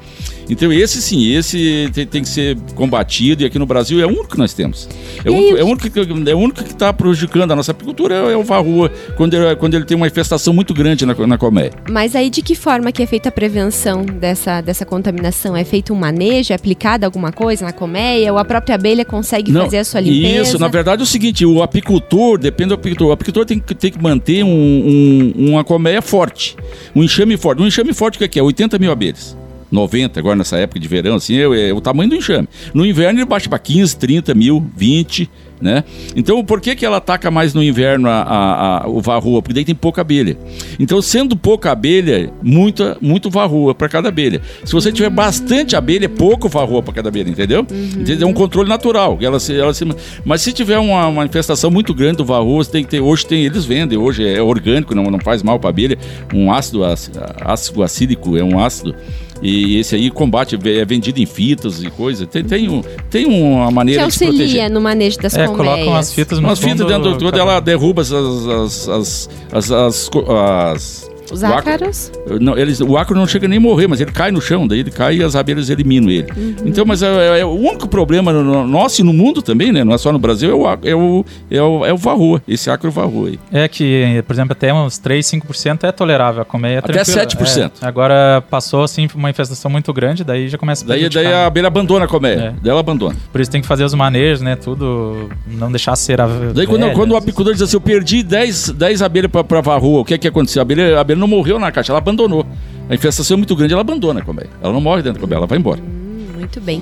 [0.50, 4.10] Então esse sim, esse tem, tem, que ser combatido e aqui no Brasil é o
[4.10, 4.88] único que nós temos.
[5.24, 7.72] É, o único, é o único, que, é o único que está prejudicando a nossa
[7.72, 11.14] apicultura é, é o varroa, quando ele, quando ele tem uma infestação muito grande na,
[11.14, 11.72] na colmeia.
[11.90, 15.56] Mas aí de que forma que é feita a prevenção dessa, dessa contaminação?
[15.56, 19.52] É feito um manejo, é aplicada alguma coisa na colmeia ou a própria abelha consegue
[19.52, 20.44] Não, fazer a sua limpeza?
[20.44, 23.92] Isso, na verdade é o seguinte, o apicultor, depende do apicultor, o apicultor tem, tem
[23.92, 26.56] que manter um, um, uma colmeia forte,
[26.96, 27.62] um enxame forte.
[27.62, 28.44] Um enxame forte o que é?
[28.44, 29.38] 80 mil abelhas.
[29.72, 32.48] 90, agora nessa época de verão, assim, é, é o tamanho do enxame.
[32.74, 35.30] No inverno ele baixa para 15, 30 mil, 20,
[35.62, 35.84] né?
[36.16, 39.42] Então, por que, que ela ataca mais no inverno a, a, a, o varroa?
[39.42, 40.38] Porque daí tem pouca abelha.
[40.80, 44.42] Então, sendo pouca abelha, muita, muito varroa para cada abelha.
[44.64, 47.66] Se você tiver bastante abelha, é pouco varroa para cada abelha, entendeu?
[47.72, 48.04] Uhum.
[48.22, 49.18] É um controle natural.
[49.22, 49.86] Ela se, ela se...
[50.24, 53.00] Mas se tiver uma, uma infestação muito grande do varroa, você tem que ter.
[53.00, 55.98] Hoje tem, eles vendem, hoje é orgânico, não, não faz mal para abelha.
[56.34, 58.96] Um ácido, ácido acílico é um ácido
[59.42, 62.26] e esse aí combate, é vendido em fitas e coisa.
[62.26, 64.70] Tem, tem, um, tem uma maneira que auxilia de proteger.
[64.70, 65.76] no manejo das é, colmeias.
[65.76, 67.38] colocam as fitas no Umas fitas dentro do...
[67.38, 72.12] Ela derruba as, as, as, as, os ácaros?
[72.16, 74.42] O ácaro, não, eles, o ácaro não chega nem a morrer, mas ele cai no
[74.42, 76.28] chão, daí ele cai e as abelhas eliminam ele.
[76.36, 76.56] Uhum.
[76.66, 79.84] Então, mas é, é, é, o único problema no, nosso e no mundo também, né?
[79.84, 82.70] Não é só no Brasil, é o, é o, é o, é o varroa, esse
[82.70, 83.40] ácaro varroa aí.
[83.52, 86.76] É que, por exemplo, até uns 3, 5% é tolerável a comer.
[86.76, 87.72] É até 7%.
[87.82, 91.48] É, agora passou assim uma infestação muito grande, daí já começa a Daí, daí a
[91.48, 92.70] abelha abandona a comer, é.
[92.70, 93.16] ela abandona.
[93.32, 94.56] Por isso tem que fazer os manejos, né?
[94.56, 98.70] Tudo, não deixar ser a Daí quando, quando o apicultor diz assim, eu perdi 10,
[98.72, 100.62] 10 abelhas pra, pra varroa, o que é que aconteceu?
[100.62, 102.46] A abelha, a abelha não morreu na caixa, ela abandonou.
[102.90, 104.50] A infestação é muito grande, ela abandona a colmeia.
[104.62, 105.82] Ela não morre dentro da colmeia, ela vai embora.
[105.82, 106.82] Hum, muito bem.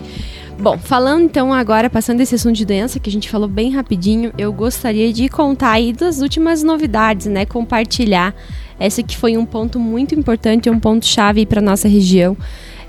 [0.59, 4.31] Bom, falando então agora, passando esse assunto de doença que a gente falou bem rapidinho,
[4.37, 7.45] eu gostaria de contar aí das últimas novidades, né?
[7.45, 8.33] Compartilhar.
[8.79, 12.37] Esse que foi um ponto muito importante, um ponto chave para nossa região.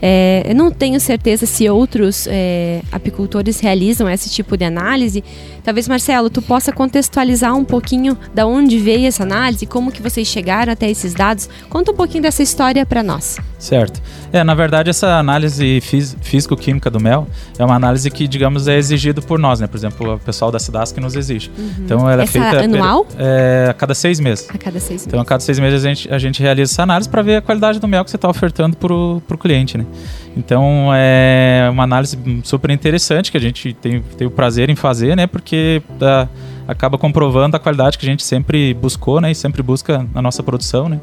[0.06, 5.24] É, eu não tenho certeza se outros é, apicultores realizam esse tipo de análise.
[5.62, 10.28] Talvez, Marcelo, tu possa contextualizar um pouquinho da onde veio essa análise, como que vocês
[10.28, 11.48] chegaram até esses dados.
[11.70, 13.38] Conta um pouquinho dessa história para nós.
[13.58, 14.02] Certo.
[14.30, 17.26] É, na verdade, essa análise físico-química do mel
[17.58, 19.66] é uma análise que, digamos, é exigido por nós, né?
[19.66, 21.50] Por exemplo, o pessoal da SIDASC nos exige.
[21.56, 21.70] Uhum.
[21.78, 22.64] Então, ela é essa é feita...
[22.64, 23.06] anual?
[23.16, 24.50] É, a cada seis meses.
[24.50, 25.06] A cada seis meses.
[25.06, 27.40] Então, a cada seis meses a gente, a gente realiza essa análise para ver a
[27.40, 29.86] qualidade do mel que você está ofertando para o cliente, né?
[30.36, 35.16] Então é uma análise super interessante que a gente tem, tem o prazer em fazer,
[35.16, 35.26] né?
[35.26, 36.28] Porque dá,
[36.66, 39.30] acaba comprovando a qualidade que a gente sempre buscou, né?
[39.30, 41.00] E sempre busca na nossa produção, né?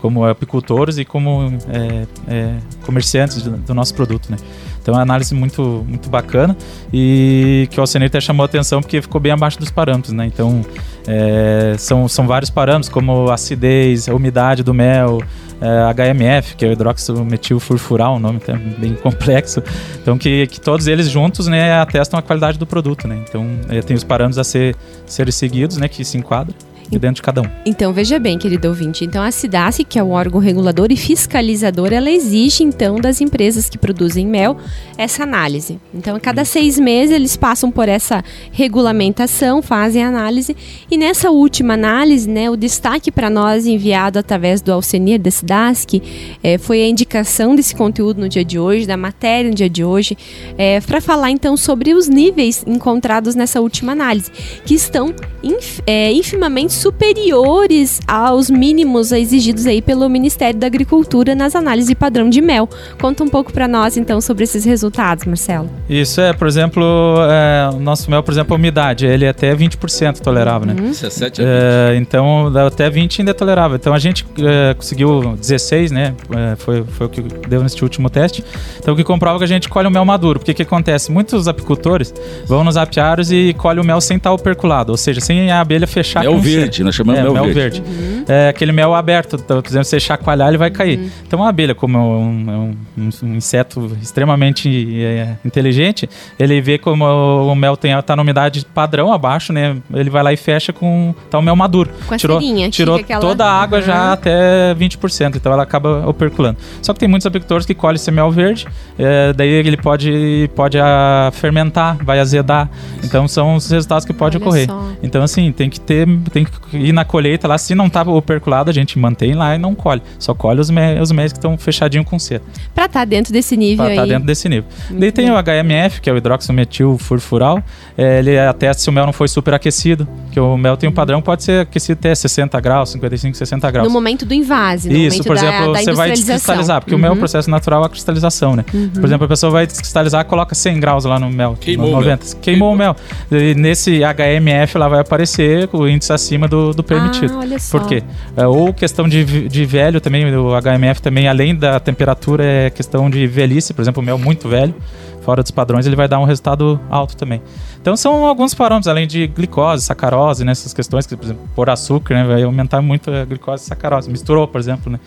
[0.00, 2.54] Como apicultores e como é, é,
[2.84, 4.36] comerciantes do, nosso produto, né?
[4.82, 6.54] Então é uma análise muito, muito bacana
[6.92, 10.26] e que o Alcenir até chamou a atenção porque ficou bem abaixo dos parâmetros, né?
[10.26, 10.60] Então
[11.06, 15.22] é, são, são vários parâmetros como acidez, a umidade do mel,
[15.64, 19.62] é, HMF, que é o hidroximetilfurfural, um nome até bem complexo.
[20.00, 23.08] Então, que, que todos eles juntos né, atestam a qualidade do produto.
[23.08, 23.24] Né?
[23.26, 26.54] Então, é, tem os parâmetros a ser, ser seguidos, né, que se enquadram.
[26.98, 27.46] Dentro de cada um.
[27.66, 29.04] Então, veja bem, querido ouvinte.
[29.04, 33.68] Então, a SIDASC, que é o órgão regulador e fiscalizador, ela exige, então, das empresas
[33.68, 34.56] que produzem mel,
[34.96, 35.78] essa análise.
[35.92, 40.56] Então, a cada seis meses, eles passam por essa regulamentação, fazem análise.
[40.90, 46.02] E nessa última análise, né, o destaque para nós enviado através do Alcenir da SIDASC
[46.42, 49.84] é, foi a indicação desse conteúdo no dia de hoje, da matéria no dia de
[49.84, 50.16] hoje,
[50.56, 54.30] é, para falar, então, sobre os níveis encontrados nessa última análise,
[54.64, 61.56] que estão inf, é, infimamente superiores aos mínimos exigidos aí pelo Ministério da Agricultura nas
[61.56, 62.68] análises de padrão de mel.
[63.00, 65.70] Conta um pouco para nós então sobre esses resultados, Marcelo.
[65.88, 66.84] Isso é, por exemplo,
[67.30, 70.74] é, o nosso mel, por exemplo, a umidade, ele é até 20% tolerável, né?
[70.78, 70.90] Uhum.
[70.90, 73.76] 17 é, então, até 20 ainda é tolerável.
[73.76, 76.14] Então a gente é, conseguiu 16, né?
[76.36, 78.44] É, foi, foi o que deu nesse último teste.
[78.78, 80.38] Então o que comprova que a gente colhe o mel maduro.
[80.38, 81.10] Porque o que acontece?
[81.10, 82.12] Muitos apicultores
[82.46, 85.86] vão nos apiários e colhem o mel sem estar operculado, ou seja, sem a abelha
[85.86, 87.80] fechar mel verde, nós chamamos é, mel, mel verde.
[87.80, 87.82] verde.
[87.82, 88.24] Uhum.
[88.28, 90.98] É aquele mel aberto, então, por exemplo, você chacoalhar ele vai cair.
[90.98, 91.10] Uhum.
[91.26, 97.04] Então a abelha, como é um, um, um inseto extremamente é, inteligente, ele vê como
[97.04, 99.76] o mel tem tá na umidade padrão abaixo, né?
[99.92, 101.90] Ele vai lá e fecha com tá o mel maduro.
[102.06, 103.20] Com a tirou serinha, tirou aquela...
[103.20, 103.84] toda a água uhum.
[103.84, 106.58] já até 20%, então ela acaba operculando.
[106.82, 108.66] Só que tem muitos apicultores que colhem esse mel verde,
[108.98, 112.68] é, daí ele pode pode a, fermentar, vai azedar.
[113.02, 114.66] Então são os resultados que pode Olha ocorrer.
[114.66, 114.92] Só.
[115.02, 118.70] Então assim, tem que ter tem que ir na colheita lá, se não tá operculado,
[118.70, 120.02] a gente mantém lá e não colhe.
[120.18, 122.42] Só colhe os, me os que estão fechadinhos com cera.
[122.74, 123.94] Pra estar tá dentro desse nível pra aí.
[123.94, 124.64] Pra tá dentro desse nível.
[124.88, 125.34] Muito Daí tem bem.
[125.34, 127.62] o HMF, que é o hidroximetil furfural.
[127.96, 131.22] É, ele atesta se o mel não foi superaquecido, que o mel tem um padrão,
[131.22, 133.86] pode ser aquecido até 60 graus, 55, 60 graus.
[133.86, 136.98] No momento do invase, no Isso, por exemplo, da, da você vai descristalizar, porque uhum.
[136.98, 138.64] o mel é o processo natural é a cristalização, né?
[138.72, 138.88] Uhum.
[138.88, 141.56] Por exemplo, a pessoa vai descristalizar, coloca 100 graus lá no mel.
[141.60, 141.96] Queimou 90.
[141.96, 142.18] o mel.
[142.18, 142.96] Queimou, Queimou o mel.
[143.30, 147.34] E nesse HMF lá vai aparecer o índice acima do, do permitido.
[147.34, 147.78] Ah, olha só.
[147.78, 148.02] Por quê?
[148.36, 153.08] É, ou questão de, de velho também, o HMF também, além da temperatura, é questão
[153.08, 154.74] de velhice, por exemplo, o mel muito velho,
[155.22, 157.40] fora dos padrões, ele vai dar um resultado alto também.
[157.80, 161.70] Então são alguns parâmetros, além de glicose, sacarose, nessas né, questões que, por exemplo, por
[161.70, 164.10] açúcar, né, vai aumentar muito a glicose e sacarose.
[164.10, 165.00] Misturou, por exemplo, né?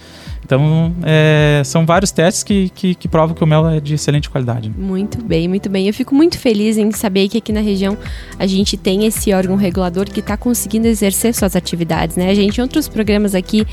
[0.43, 4.29] Então, é, são vários testes que, que, que, provam que o mel é de excelente
[4.29, 4.71] qualidade.
[4.77, 5.87] Muito bem, muito bem.
[5.87, 7.97] Eu fico muito feliz em saber que aqui na região
[8.39, 12.29] a gente tem esse órgão regulador que está conseguindo exercer suas atividades, né?
[12.29, 13.65] A gente, em outros programas aqui,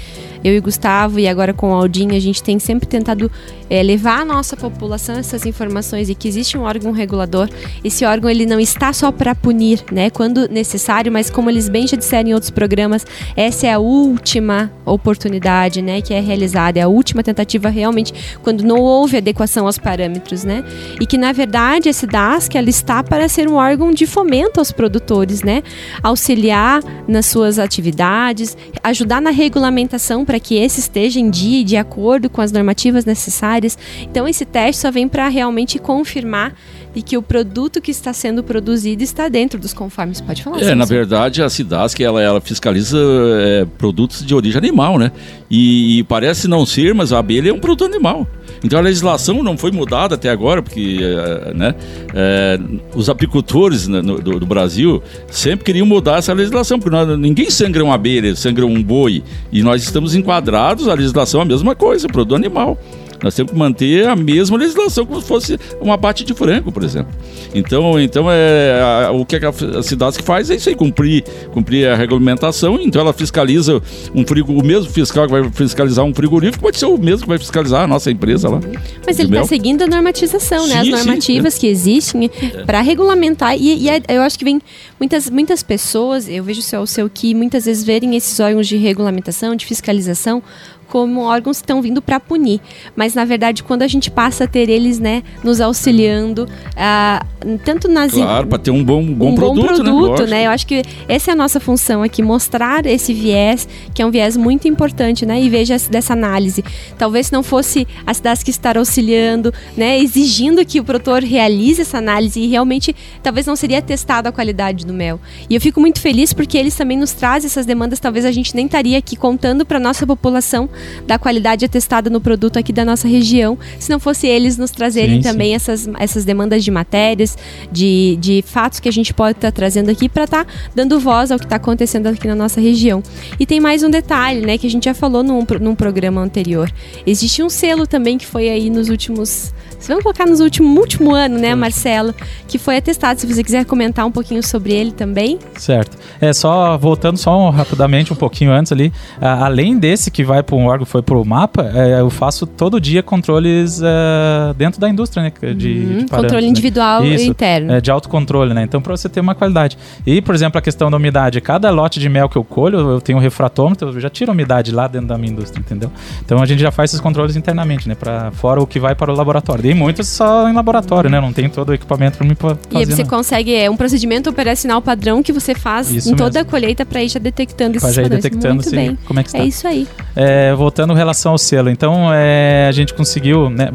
[0.43, 3.31] eu e Gustavo, e agora com o Aldinho, a gente tem sempre tentado
[3.71, 7.49] é, levar à nossa população essas informações e que existe um órgão regulador.
[7.83, 10.11] Esse órgão, ele não está só para punir, né?
[10.11, 14.73] Quando necessário, mas como eles bem já disseram em outros programas, essa é a última
[14.85, 16.01] oportunidade, né?
[16.01, 18.13] Que é realizada é a última tentativa realmente
[18.43, 20.65] quando não houve adequação aos parâmetros, né?
[21.01, 24.71] E que na verdade esse DASC ela está para ser um órgão de fomento aos
[24.71, 25.63] produtores, né?
[26.03, 31.77] Auxiliar nas suas atividades, ajudar na regulamentação para que esse esteja em dia e de
[31.77, 33.77] acordo com as normativas necessárias.
[34.03, 36.55] Então esse teste só vem para realmente confirmar
[36.95, 40.21] e que o produto que está sendo produzido está dentro dos conformes.
[40.21, 40.63] Pode falar.
[40.63, 45.11] É, na verdade, a Cidasc ela, ela fiscaliza é, produtos de origem animal, né?
[45.51, 48.27] E, e, parece não ser, mas a abelha é um produto animal.
[48.63, 51.75] Então a legislação não foi mudada até agora, porque é, né,
[52.15, 52.59] é,
[52.95, 57.51] os apicultores né, no, do, do, Brasil sempre queriam mudar essa legislação, porque nós, ninguém
[57.51, 59.23] sangra uma abelha, sangra um boi.
[59.53, 62.79] E nós estamos enquadrados, a legislação é a mesma coisa, produto animal.
[63.25, 66.85] Nós temos que manter a mesma legislação como se fosse uma parte de frango, por
[66.85, 67.11] exemplo.
[67.55, 71.97] Então, então é, a, o que a cidade faz é isso aí, cumprir, cumprir a
[71.97, 72.79] regulamentação.
[72.79, 73.81] Então ela fiscaliza
[74.15, 77.29] um frigo, o mesmo fiscal que vai fiscalizar um frigorífico pode ser o mesmo que
[77.29, 78.61] vai fiscalizar a nossa empresa lá.
[79.07, 80.81] Mas ele está seguindo a normatização, né?
[80.81, 82.65] As normativas sim, que existem é.
[82.65, 83.57] para regulamentar.
[83.57, 84.61] E, e, é, eu acho que vem
[85.01, 88.69] muitas, muitas pessoas, eu vejo o seu, o seu que muitas vezes verem esses órgãos
[88.69, 90.43] de regulamentação, de fiscalização,
[90.89, 92.61] como órgãos que estão vindo para punir.
[92.95, 97.89] Mas, na verdade, quando a gente passa a ter eles, né, nos auxiliando, uh, tanto
[97.89, 98.13] nas...
[98.13, 100.31] Claro, para ter um bom, bom um produto, bom produto né?
[100.31, 100.47] né?
[100.47, 104.11] Eu acho que essa é a nossa função aqui, mostrar esse viés, que é um
[104.11, 105.41] viés muito importante, né?
[105.41, 106.65] E veja dessa análise.
[106.99, 111.81] Talvez se não fosse as cidades que estar auxiliando, né, exigindo que o produtor realize
[111.81, 115.21] essa análise e realmente talvez não seria testado a qualidade do mel.
[115.49, 118.55] E eu fico muito feliz porque eles também nos trazem essas demandas, talvez a gente
[118.55, 120.69] nem estaria aqui contando para nossa população
[121.07, 125.23] da qualidade atestada no produto aqui da nossa região, se não fosse eles nos trazerem
[125.23, 127.37] Sim, também Essas, essas demandas de matérias,
[127.71, 131.31] de, de fatos que a gente pode estar trazendo aqui para estar tá dando voz
[131.31, 133.03] ao que está acontecendo aqui na nossa região.
[133.39, 136.71] E tem mais um detalhe, né, que a gente já falou num, num programa anterior.
[137.07, 139.53] Existe um selo também que foi aí nos últimos
[139.89, 142.15] Vamos colocar nos último, último ano, né, Marcelo?
[142.49, 143.21] Que foi atestado.
[143.21, 145.39] Se você quiser comentar um pouquinho sobre ele também.
[145.59, 145.97] Certo.
[146.21, 148.93] É só voltando só rapidamente um pouquinho antes ali.
[149.21, 152.47] A, além desse que vai para um órgão, foi para o mapa, é, eu faço
[152.47, 155.33] todo dia controles é, dentro da indústria, né?
[155.55, 157.09] De, uhum, de controle individual né?
[157.09, 157.73] Isso, e interno.
[157.73, 158.63] É, de autocontrole, né?
[158.63, 159.77] Então, para você ter uma qualidade.
[160.07, 161.41] E, por exemplo, a questão da umidade.
[161.41, 164.35] Cada lote de mel que eu colho, eu tenho um refratômetro, eu já tiro a
[164.35, 165.91] umidade lá dentro da minha indústria, entendeu?
[166.25, 167.95] Então, a gente já faz esses controles internamente, né?
[167.95, 169.71] Para fora o que vai para o laboratório.
[169.71, 171.21] E muitas só em laboratório, né?
[171.21, 172.59] Não tem todo o equipamento para mim fazer.
[172.71, 173.11] E aí você não.
[173.11, 176.49] consegue, é um procedimento operacional padrão que você faz Isso em toda mesmo.
[176.49, 178.99] a colheita para ir já detectando Pra esses já ir detectando Muito bem.
[179.07, 179.39] como é que está.
[179.39, 179.87] É isso aí.
[180.17, 183.69] É, voltando em relação ao selo, então é, a gente conseguiu, né,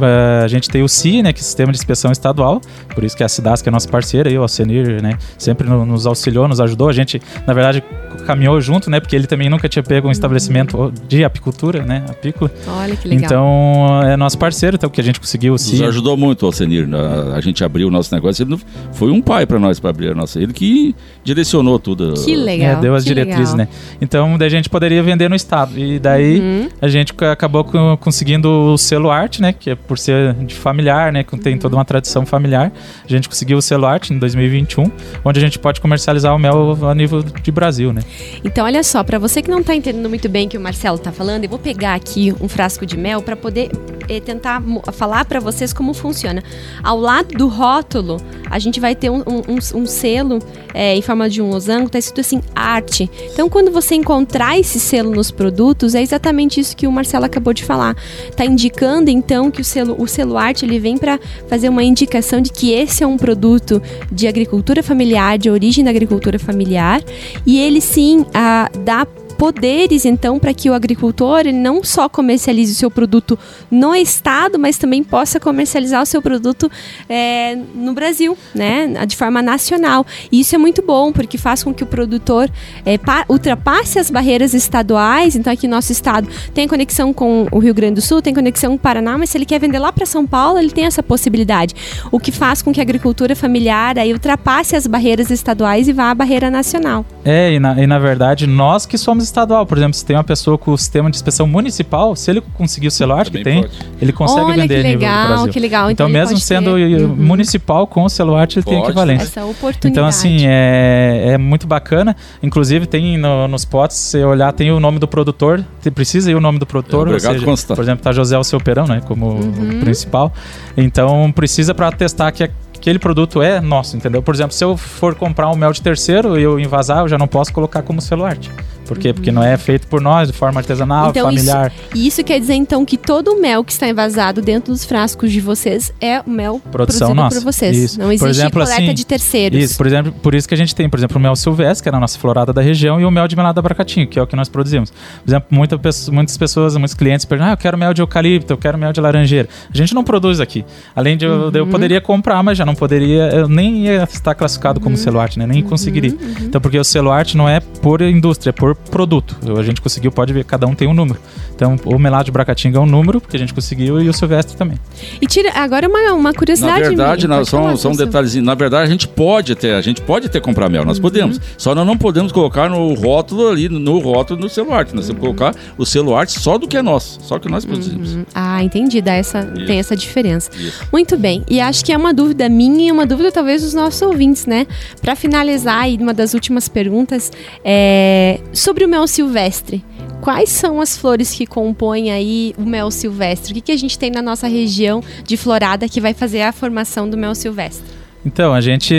[0.43, 2.61] a gente tem o CI, né, que é o Sistema de Inspeção Estadual,
[2.93, 5.85] por isso que a CIDAS, que é nossa parceira, e o Alcenir, né, sempre no-
[5.85, 7.83] nos auxiliou, nos ajudou, a gente, na verdade,
[8.25, 12.51] caminhou junto, né, porque ele também nunca tinha pego um estabelecimento de apicultura, né, apícola,
[12.67, 13.25] Olha que legal.
[13.25, 15.83] então é nosso parceiro, então que a gente conseguiu o Nos CI.
[15.85, 16.87] ajudou muito, Alcenir.
[16.93, 18.43] A, a gente abriu o nosso negócio.
[18.43, 18.57] Ele
[18.93, 20.39] foi um pai para nós para abrir a nossa.
[20.41, 22.13] Ele que direcionou tudo.
[22.23, 22.77] que legal.
[22.77, 23.57] É, deu as diretrizes, legal.
[23.57, 23.67] né?
[24.01, 25.77] Então, daí a gente poderia vender no estado.
[25.77, 26.68] E daí Uhum.
[26.81, 29.53] A gente ca- acabou co- conseguindo o selo arte, né?
[29.53, 31.23] Que é por ser de familiar, né?
[31.23, 32.71] Que tem toda uma tradição familiar.
[33.03, 34.91] A gente conseguiu o selo arte em 2021,
[35.25, 38.01] onde a gente pode comercializar o mel a nível de Brasil, né?
[38.43, 40.97] Então, olha só, para você que não tá entendendo muito bem o que o Marcelo
[40.97, 43.69] tá falando, eu vou pegar aqui um frasco de mel para poder
[44.07, 44.61] eh, tentar
[44.93, 46.43] falar para vocês como funciona.
[46.83, 48.17] Ao lado do rótulo,
[48.49, 50.39] a gente vai ter um, um- um- um selo
[50.73, 53.09] eh, em forma de um losango, tá escrito assim, arte.
[53.33, 57.53] Então, quando você encontrar esse selo nos produtos, é exatamente isso que o Marcelo acabou
[57.53, 57.95] de falar.
[58.35, 62.41] Tá indicando, então, que o selo, o selo arte, ele vem para fazer uma indicação
[62.41, 67.01] de que esse é um produto de agricultura familiar, de origem da agricultura familiar,
[67.45, 69.05] e ele sim ah, dá
[69.39, 73.39] poderes então para que o agricultor ele não só comercialize o seu produto
[73.71, 76.69] no estado, mas também possa comercializar o seu produto
[77.07, 80.05] é, no Brasil, né, de forma nacional.
[80.29, 82.51] E isso é muito bom porque faz com que o produtor
[82.85, 85.37] é, pa- ultrapasse as barreiras estaduais.
[85.37, 88.75] Então aqui nosso estado tem conexão com o Rio Grande do Sul, tem conexão com
[88.75, 91.73] o Paraná, mas se ele quer vender lá para São Paulo, ele tem essa possibilidade.
[92.11, 96.09] O que faz com que a agricultura familiar aí ultrapasse as barreiras estaduais e vá
[96.11, 97.05] à barreira nacional.
[97.23, 100.23] É, e na, e na verdade, nós que somos estadual, por exemplo, se tem uma
[100.23, 103.73] pessoa com o sistema de inspeção municipal, se ele conseguir o arte que tem, pode.
[104.01, 105.53] ele consegue Olha vender que a nível do legal, Brasil.
[105.53, 105.91] que legal.
[105.91, 109.23] Então, ele mesmo sendo ter, uh, uhum, municipal com o arte, ele tem Pode, equivalência.
[109.25, 109.87] essa oportunidade.
[109.87, 112.15] Então, assim, é, é muito bacana.
[112.43, 115.63] Inclusive, tem no- nos potes, se você olhar, tem o nome do produtor.
[115.81, 117.07] Tem- precisa ir o nome do produtor.
[117.07, 117.75] É ou obrigado seja, constar.
[117.75, 119.01] por exemplo, tá José Alceu Perão, né?
[119.07, 119.77] Como Uhum.
[119.77, 120.33] o principal.
[120.75, 124.21] Então, precisa para atestar que aquele produto é nosso, entendeu?
[124.21, 127.17] Por exemplo, se eu for comprar um mel de terceiro e eu invasar, eu já
[127.17, 128.49] não posso colocar como arte.
[128.89, 129.13] Por quê?
[129.13, 131.71] Porque não é feito por nós, de forma artesanal, Então, isso- familiar.
[131.93, 135.31] E isso quer dizer então que todo o mel que está envasado dentro dos frascos
[135.31, 137.35] de vocês é o mel Produção produzido nossa.
[137.41, 137.77] por vocês.
[137.77, 137.99] Isso.
[137.99, 139.63] Não Por existe exemplo, coleta assim, de terceiros.
[139.63, 141.89] Isso, por exemplo, por isso que a gente tem, por exemplo, o mel silvestre, que
[141.89, 144.25] é a nossa florada da região, e o mel de melada bracatinho, que é o
[144.25, 144.89] que nós produzimos.
[144.89, 145.79] Por exemplo, muita
[146.11, 148.99] muitas pessoas, muitos clientes perguntam, ah, eu quero mel de eucalipto, eu quero mel de
[148.99, 149.47] laranjeira.
[149.71, 150.65] A gente não produz aqui.
[150.95, 154.79] Além de eu, eu poderia comprar, mas já não poderia, eu nem ia estar classificado
[154.79, 155.45] como selo arte, né?
[155.45, 156.15] Nem conseguiria.
[156.41, 159.37] Então, porque o selo arte não é por indústria, é por produto.
[159.57, 161.19] A gente conseguiu, pode ver, cada um tem um número.
[161.55, 164.57] Então, o melado de bracatinga é um número, porque a gente conseguiu, e o silvestre
[164.57, 164.77] também.
[165.21, 166.81] E tira agora uma, uma Na curiosidade.
[166.81, 168.43] verdade, minha, não, pode só, um detalhezinho.
[168.43, 171.03] Na verdade, a gente pode ter, a gente pode ter comprar mel, nós Uhum.
[171.03, 171.39] podemos.
[171.57, 174.95] Só nós não podemos colocar no rótulo ali, no rótulo do arte.
[174.95, 178.15] Nós temos que colocar o arte só do que é nosso, só que nós produzimos.
[178.15, 178.25] Uhum.
[178.33, 179.01] Ah, entendi.
[179.01, 179.65] Dá essa, Isso.
[179.65, 180.49] tem essa diferença.
[180.57, 180.83] Isso.
[180.91, 181.43] Muito bem.
[181.49, 184.65] E acho que é uma dúvida minha e uma dúvida talvez dos nossos ouvintes, né?
[185.01, 187.31] Para finalizar, aí, uma das últimas perguntas
[187.63, 188.39] é
[188.69, 189.83] sobre o mel silvestre.
[190.21, 193.51] Quais são as flores que compõem aí o mel silvestre?
[193.51, 196.51] O que, que a gente tem na nossa região de florada que vai fazer a
[196.51, 197.98] formação do mel silvestre?
[198.25, 198.93] Então, a gente.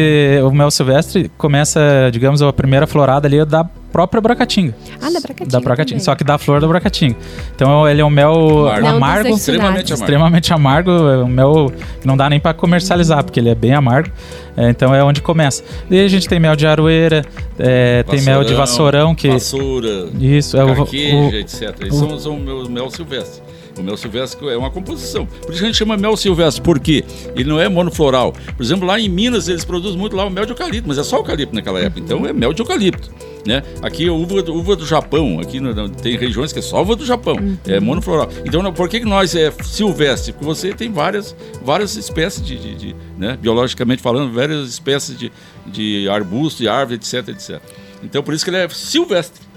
[0.44, 1.80] O mel silvestre começa,
[2.12, 4.74] digamos, a primeira florada ali da própria bracatinga.
[5.00, 5.50] Ah, da bracatinga.
[5.50, 6.04] Da bracatinga, também.
[6.04, 7.16] só que da flor da bracatinga.
[7.54, 8.86] Então ele é um mel Amargo.
[8.86, 13.48] Amargo, Extremamente extremamente amargo, é um mel que não dá nem para comercializar, porque ele
[13.50, 14.10] é bem amargo.
[14.56, 15.62] É, então é onde começa.
[15.90, 17.24] E a gente tem mel de aroeira,
[17.58, 19.28] é, tem mel de vassourão, que.
[19.28, 21.76] Vassoura, Isso, é o, carqueja, o- etc.
[21.82, 23.42] Esses são, são mel silvestre.
[23.78, 25.26] O mel silvestre é uma composição.
[25.26, 27.04] Por isso a gente chama mel silvestre, porque
[27.34, 28.32] ele não é monofloral.
[28.56, 31.02] Por exemplo, lá em Minas eles produzem muito lá o mel de eucalipto, mas é
[31.04, 32.00] só eucalipto naquela época.
[32.00, 33.10] Então é mel de eucalipto.
[33.46, 33.62] Né?
[33.80, 36.94] Aqui a uva, do- uva do Japão, aqui no- tem regiões que é só uva
[36.94, 38.28] do Japão, é monofloral.
[38.44, 40.32] Então por que, que nós é silvestre?
[40.32, 43.38] Porque você tem várias, várias espécies de, de- de, né?
[43.40, 45.32] biologicamente falando, várias espécies de,
[45.66, 47.60] de arbusto, de árvore, etc, etc.
[48.02, 49.48] Então por isso que ele é silvestre.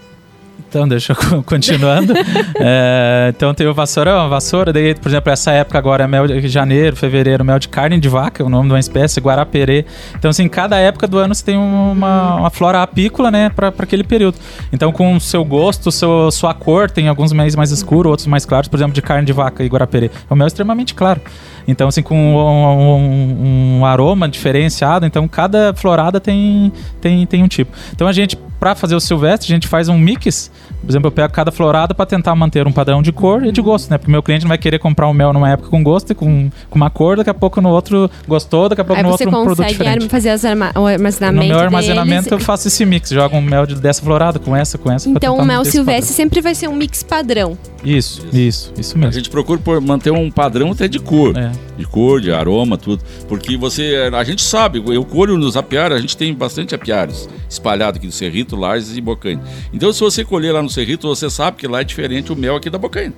[0.74, 2.14] Então, deixa eu co- continuando.
[2.66, 6.26] É, então tem o vassourão, a vassoura, daí, por exemplo, essa época agora é mel
[6.28, 9.86] de janeiro, fevereiro, mel de carne de vaca, é o nome de uma espécie, guaraperê.
[10.16, 14.04] Então, assim, cada época do ano você tem uma, uma flora apícola, né, para aquele
[14.04, 14.38] período.
[14.72, 18.46] Então, com o seu gosto, seu, sua cor, tem alguns meses mais escuros, outros mais
[18.46, 20.10] claros, por exemplo, de carne de vaca e guaraperê.
[20.30, 21.20] É um mel extremamente claro.
[21.68, 26.72] Então, assim, com um, um- um aroma diferenciado, então cada florada tem,
[27.02, 27.72] tem, tem um tipo.
[27.94, 30.52] Então, a gente, para fazer o silvestre, a gente faz um mix.
[30.82, 33.62] Por exemplo, eu pego cada florada para tentar manter um padrão de cor e de
[33.62, 33.98] gosto, né?
[33.98, 36.16] Porque o meu cliente não vai querer comprar um mel numa época com gosto e
[36.16, 39.10] com, com uma cor, daqui a pouco no outro gostou, daqui a pouco Aí no
[39.12, 39.98] você outro um produto consegue diferente.
[40.04, 42.46] arma- fazer as arma- o No armazenamento meu armazenamento eu deles.
[42.46, 45.10] faço esse mix, jogo um mel de- dessa florada com essa, com essa.
[45.10, 47.58] Então o mel silvestre sempre vai ser um mix padrão.
[47.84, 49.12] Isso, isso, isso A mesmo.
[49.14, 51.38] gente procura por manter um padrão até de cor.
[51.38, 51.52] É.
[51.78, 53.04] De cor, de aroma, tudo.
[53.28, 54.10] Porque você.
[54.16, 58.14] A gente sabe, eu colho nos apiários, a gente tem bastante apiários espalhados aqui do
[58.14, 59.42] Cerrito, Lages e Bocaine.
[59.74, 62.56] Então, se você colher lá no Cerrito, você sabe que lá é diferente o mel
[62.56, 63.14] aqui da Bocaine.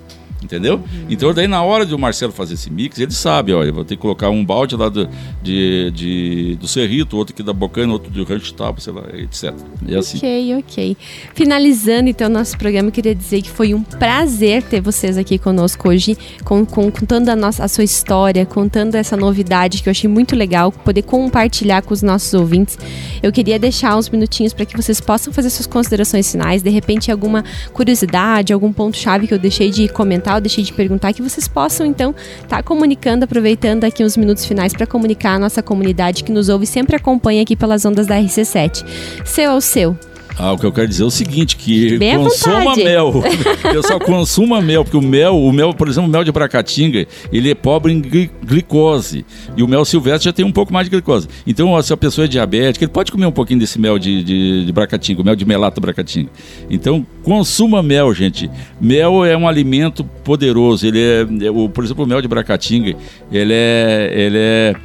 [0.45, 0.81] Entendeu?
[1.09, 3.95] Então, daí na hora de o Marcelo fazer esse mix, ele sabe, eu vou ter
[3.95, 5.09] que colocar um balde lá do,
[5.41, 9.53] de, de- do Cerrito, outro aqui da Bocaine, outro do Rancho Tabo, sei lá, etc.
[9.87, 10.17] É assim.
[10.17, 10.97] Ok, ok.
[11.33, 15.37] Finalizando então o nosso programa, eu queria dizer que foi um prazer ter vocês aqui
[15.37, 19.91] conosco hoje, com, com- contando a, nossa, a sua história, contando essa novidade que eu
[19.91, 22.77] achei muito legal, poder compartilhar com os nossos ouvintes.
[23.23, 27.11] Eu queria deixar uns minutinhos para que vocês possam fazer suas considerações finais, de repente
[27.11, 27.43] alguma
[27.73, 32.13] curiosidade, algum ponto-chave que eu deixei de comentar, deixei de perguntar, que vocês possam então
[32.41, 36.65] estar comunicando, aproveitando aqui uns minutos finais para comunicar a nossa comunidade que nos ouve
[36.65, 38.85] e sempre acompanha aqui pelas ondas da RC7.
[39.25, 39.97] Seu é o seu.
[40.37, 43.23] Ah, o que eu quero dizer é o seguinte, que Bem consuma mel.
[43.71, 47.49] Pessoal, consuma mel, porque o mel, o mel, por exemplo, o mel de Bracatinga, ele
[47.51, 49.25] é pobre em gli- glicose.
[49.55, 51.29] E o mel silvestre já tem um pouco mais de glicose.
[51.47, 54.23] Então, ó, se a pessoa é diabética, ele pode comer um pouquinho desse mel de,
[54.23, 56.29] de, de Bracatinga, o mel de melato Bracatinga.
[56.69, 58.49] Então, consuma mel, gente.
[58.79, 60.85] Mel é um alimento poderoso.
[60.85, 62.93] Ele é, é o, por exemplo, o mel de Bracatinga,
[63.31, 64.75] ele é, ele é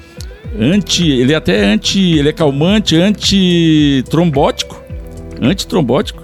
[0.61, 4.80] anti, ele é até anti, ele é calmante, antitrombótico
[5.41, 6.23] antitrombótico,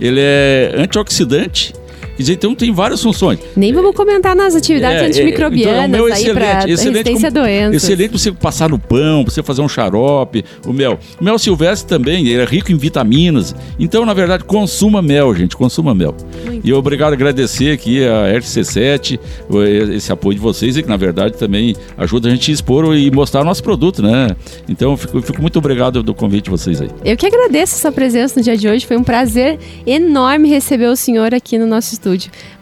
[0.00, 1.74] ele é antioxidante.
[2.16, 3.38] Quer dizer, então tem várias funções.
[3.56, 7.28] Nem vamos comentar nas atividades É, é, antimicrobianas então é aí para excelente, excelente resistência
[7.28, 7.82] a como- doenças.
[7.84, 10.98] Excelente para você passar no pão, para você fazer um xarope, o mel.
[11.20, 13.54] O mel silvestre também, ele é rico em vitaminas.
[13.78, 16.14] Então, na verdade, consuma mel, gente, consuma mel.
[16.44, 19.18] Muito E obrigado agradecer aqui a RC7,
[19.50, 22.96] o- esse apoio de vocês e que, na verdade, também ajuda a gente a expor
[22.96, 24.28] e mostrar o nosso produto, né?
[24.68, 26.88] Então, eu fico, eu fico muito obrigado do convite de vocês aí.
[27.04, 28.86] Eu que agradeço a sua presença no dia de hoje.
[28.86, 32.03] Foi um prazer enorme receber o senhor aqui no nosso estúdio.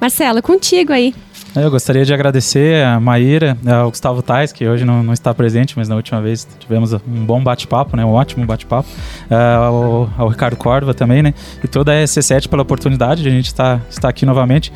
[0.00, 1.14] Marcela, contigo aí.
[1.54, 5.74] Eu gostaria de agradecer a Maíra, ao Gustavo Tais, que hoje não, não está presente,
[5.76, 8.02] mas na última vez tivemos um bom bate-papo, né?
[8.02, 8.88] Um ótimo bate-papo.
[9.30, 11.34] Ah, ao, ao Ricardo Córdoba também, né?
[11.62, 14.72] E toda a SC7 pela oportunidade de a gente estar, estar aqui novamente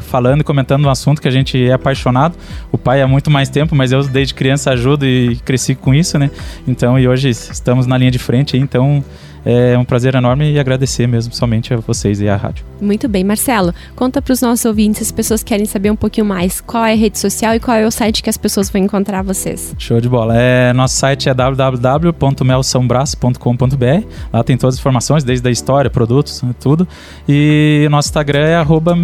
[0.00, 2.34] falando e comentando um assunto que a gente é apaixonado.
[2.72, 6.18] O pai há muito mais tempo, mas eu desde criança ajudo e cresci com isso,
[6.18, 6.30] né?
[6.66, 9.04] Então, e hoje estamos na linha de frente, então
[9.46, 12.66] é um prazer enorme e agradecer mesmo somente a vocês e à rádio.
[12.80, 13.72] Muito bem, Marcelo.
[13.94, 16.96] Conta para os nossos ouvintes, as pessoas querem saber um pouquinho mais qual é a
[16.96, 19.72] rede social e qual é o site que as pessoas vão encontrar vocês.
[19.78, 20.36] Show de bola.
[20.36, 24.06] É, nosso site é www.melsaobraço.com.br.
[24.32, 26.88] Lá tem todas as informações, desde a história, produtos, tudo.
[27.28, 28.96] E nosso Instagram é arroba.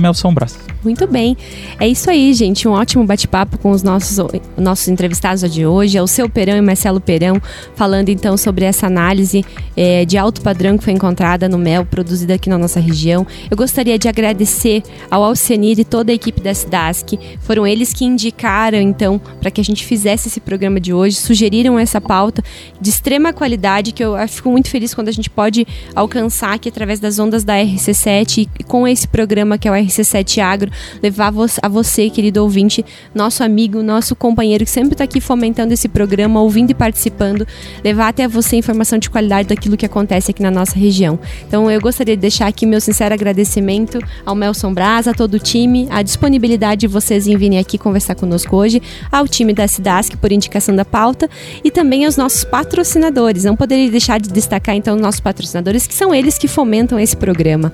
[0.83, 1.37] Muito bem.
[1.79, 2.67] É isso aí, gente.
[2.67, 4.19] Um ótimo bate-papo com os nossos,
[4.57, 5.97] nossos entrevistados de hoje.
[5.97, 7.41] É o seu Perão e Marcelo Perão,
[7.77, 9.45] falando então sobre essa análise
[9.77, 13.27] eh, de alto padrão que foi encontrada no mel, produzida aqui na nossa região.
[13.51, 17.19] Eu gostaria de agradecer ao Alcenir e toda a equipe da SIDASC.
[17.41, 21.79] Foram eles que indicaram, então, para que a gente fizesse esse programa de hoje, sugeriram
[21.79, 22.43] essa pauta
[22.81, 27.01] de extrema qualidade, que eu fico muito feliz quando a gente pode alcançar aqui através
[27.01, 30.71] das ondas da RC7 e com esse programa que é o RC7 Agro,
[31.03, 35.89] levar a você, querido ouvinte, nosso amigo, nosso companheiro que sempre está aqui fomentando esse
[35.89, 37.47] programa, ouvindo e participando,
[37.83, 41.19] levar até você informação de qualidade daquilo que acontece aqui na nossa região.
[41.47, 45.39] Então eu gostaria de deixar aqui meu sincero agradecimento ao Melson Braz, a todo o
[45.39, 50.17] time, a disponibilidade de vocês em virem aqui conversar conosco hoje, ao time da Cidasc
[50.17, 51.29] por indicação da pauta
[51.65, 53.45] e também aos nossos patrocinadores.
[53.45, 57.17] Não poderia deixar de destacar então os nossos patrocinadores, que são eles que fomentam esse
[57.17, 57.73] programa.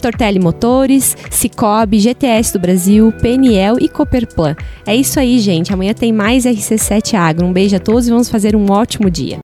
[0.00, 4.56] Tortelli Motores, Cicobi, GTS do Brasil, PNL e Cooperplan.
[4.86, 5.72] É isso aí, gente.
[5.72, 7.46] Amanhã tem mais RC7 Agro.
[7.46, 9.38] Um beijo a todos e vamos fazer um ótimo dia.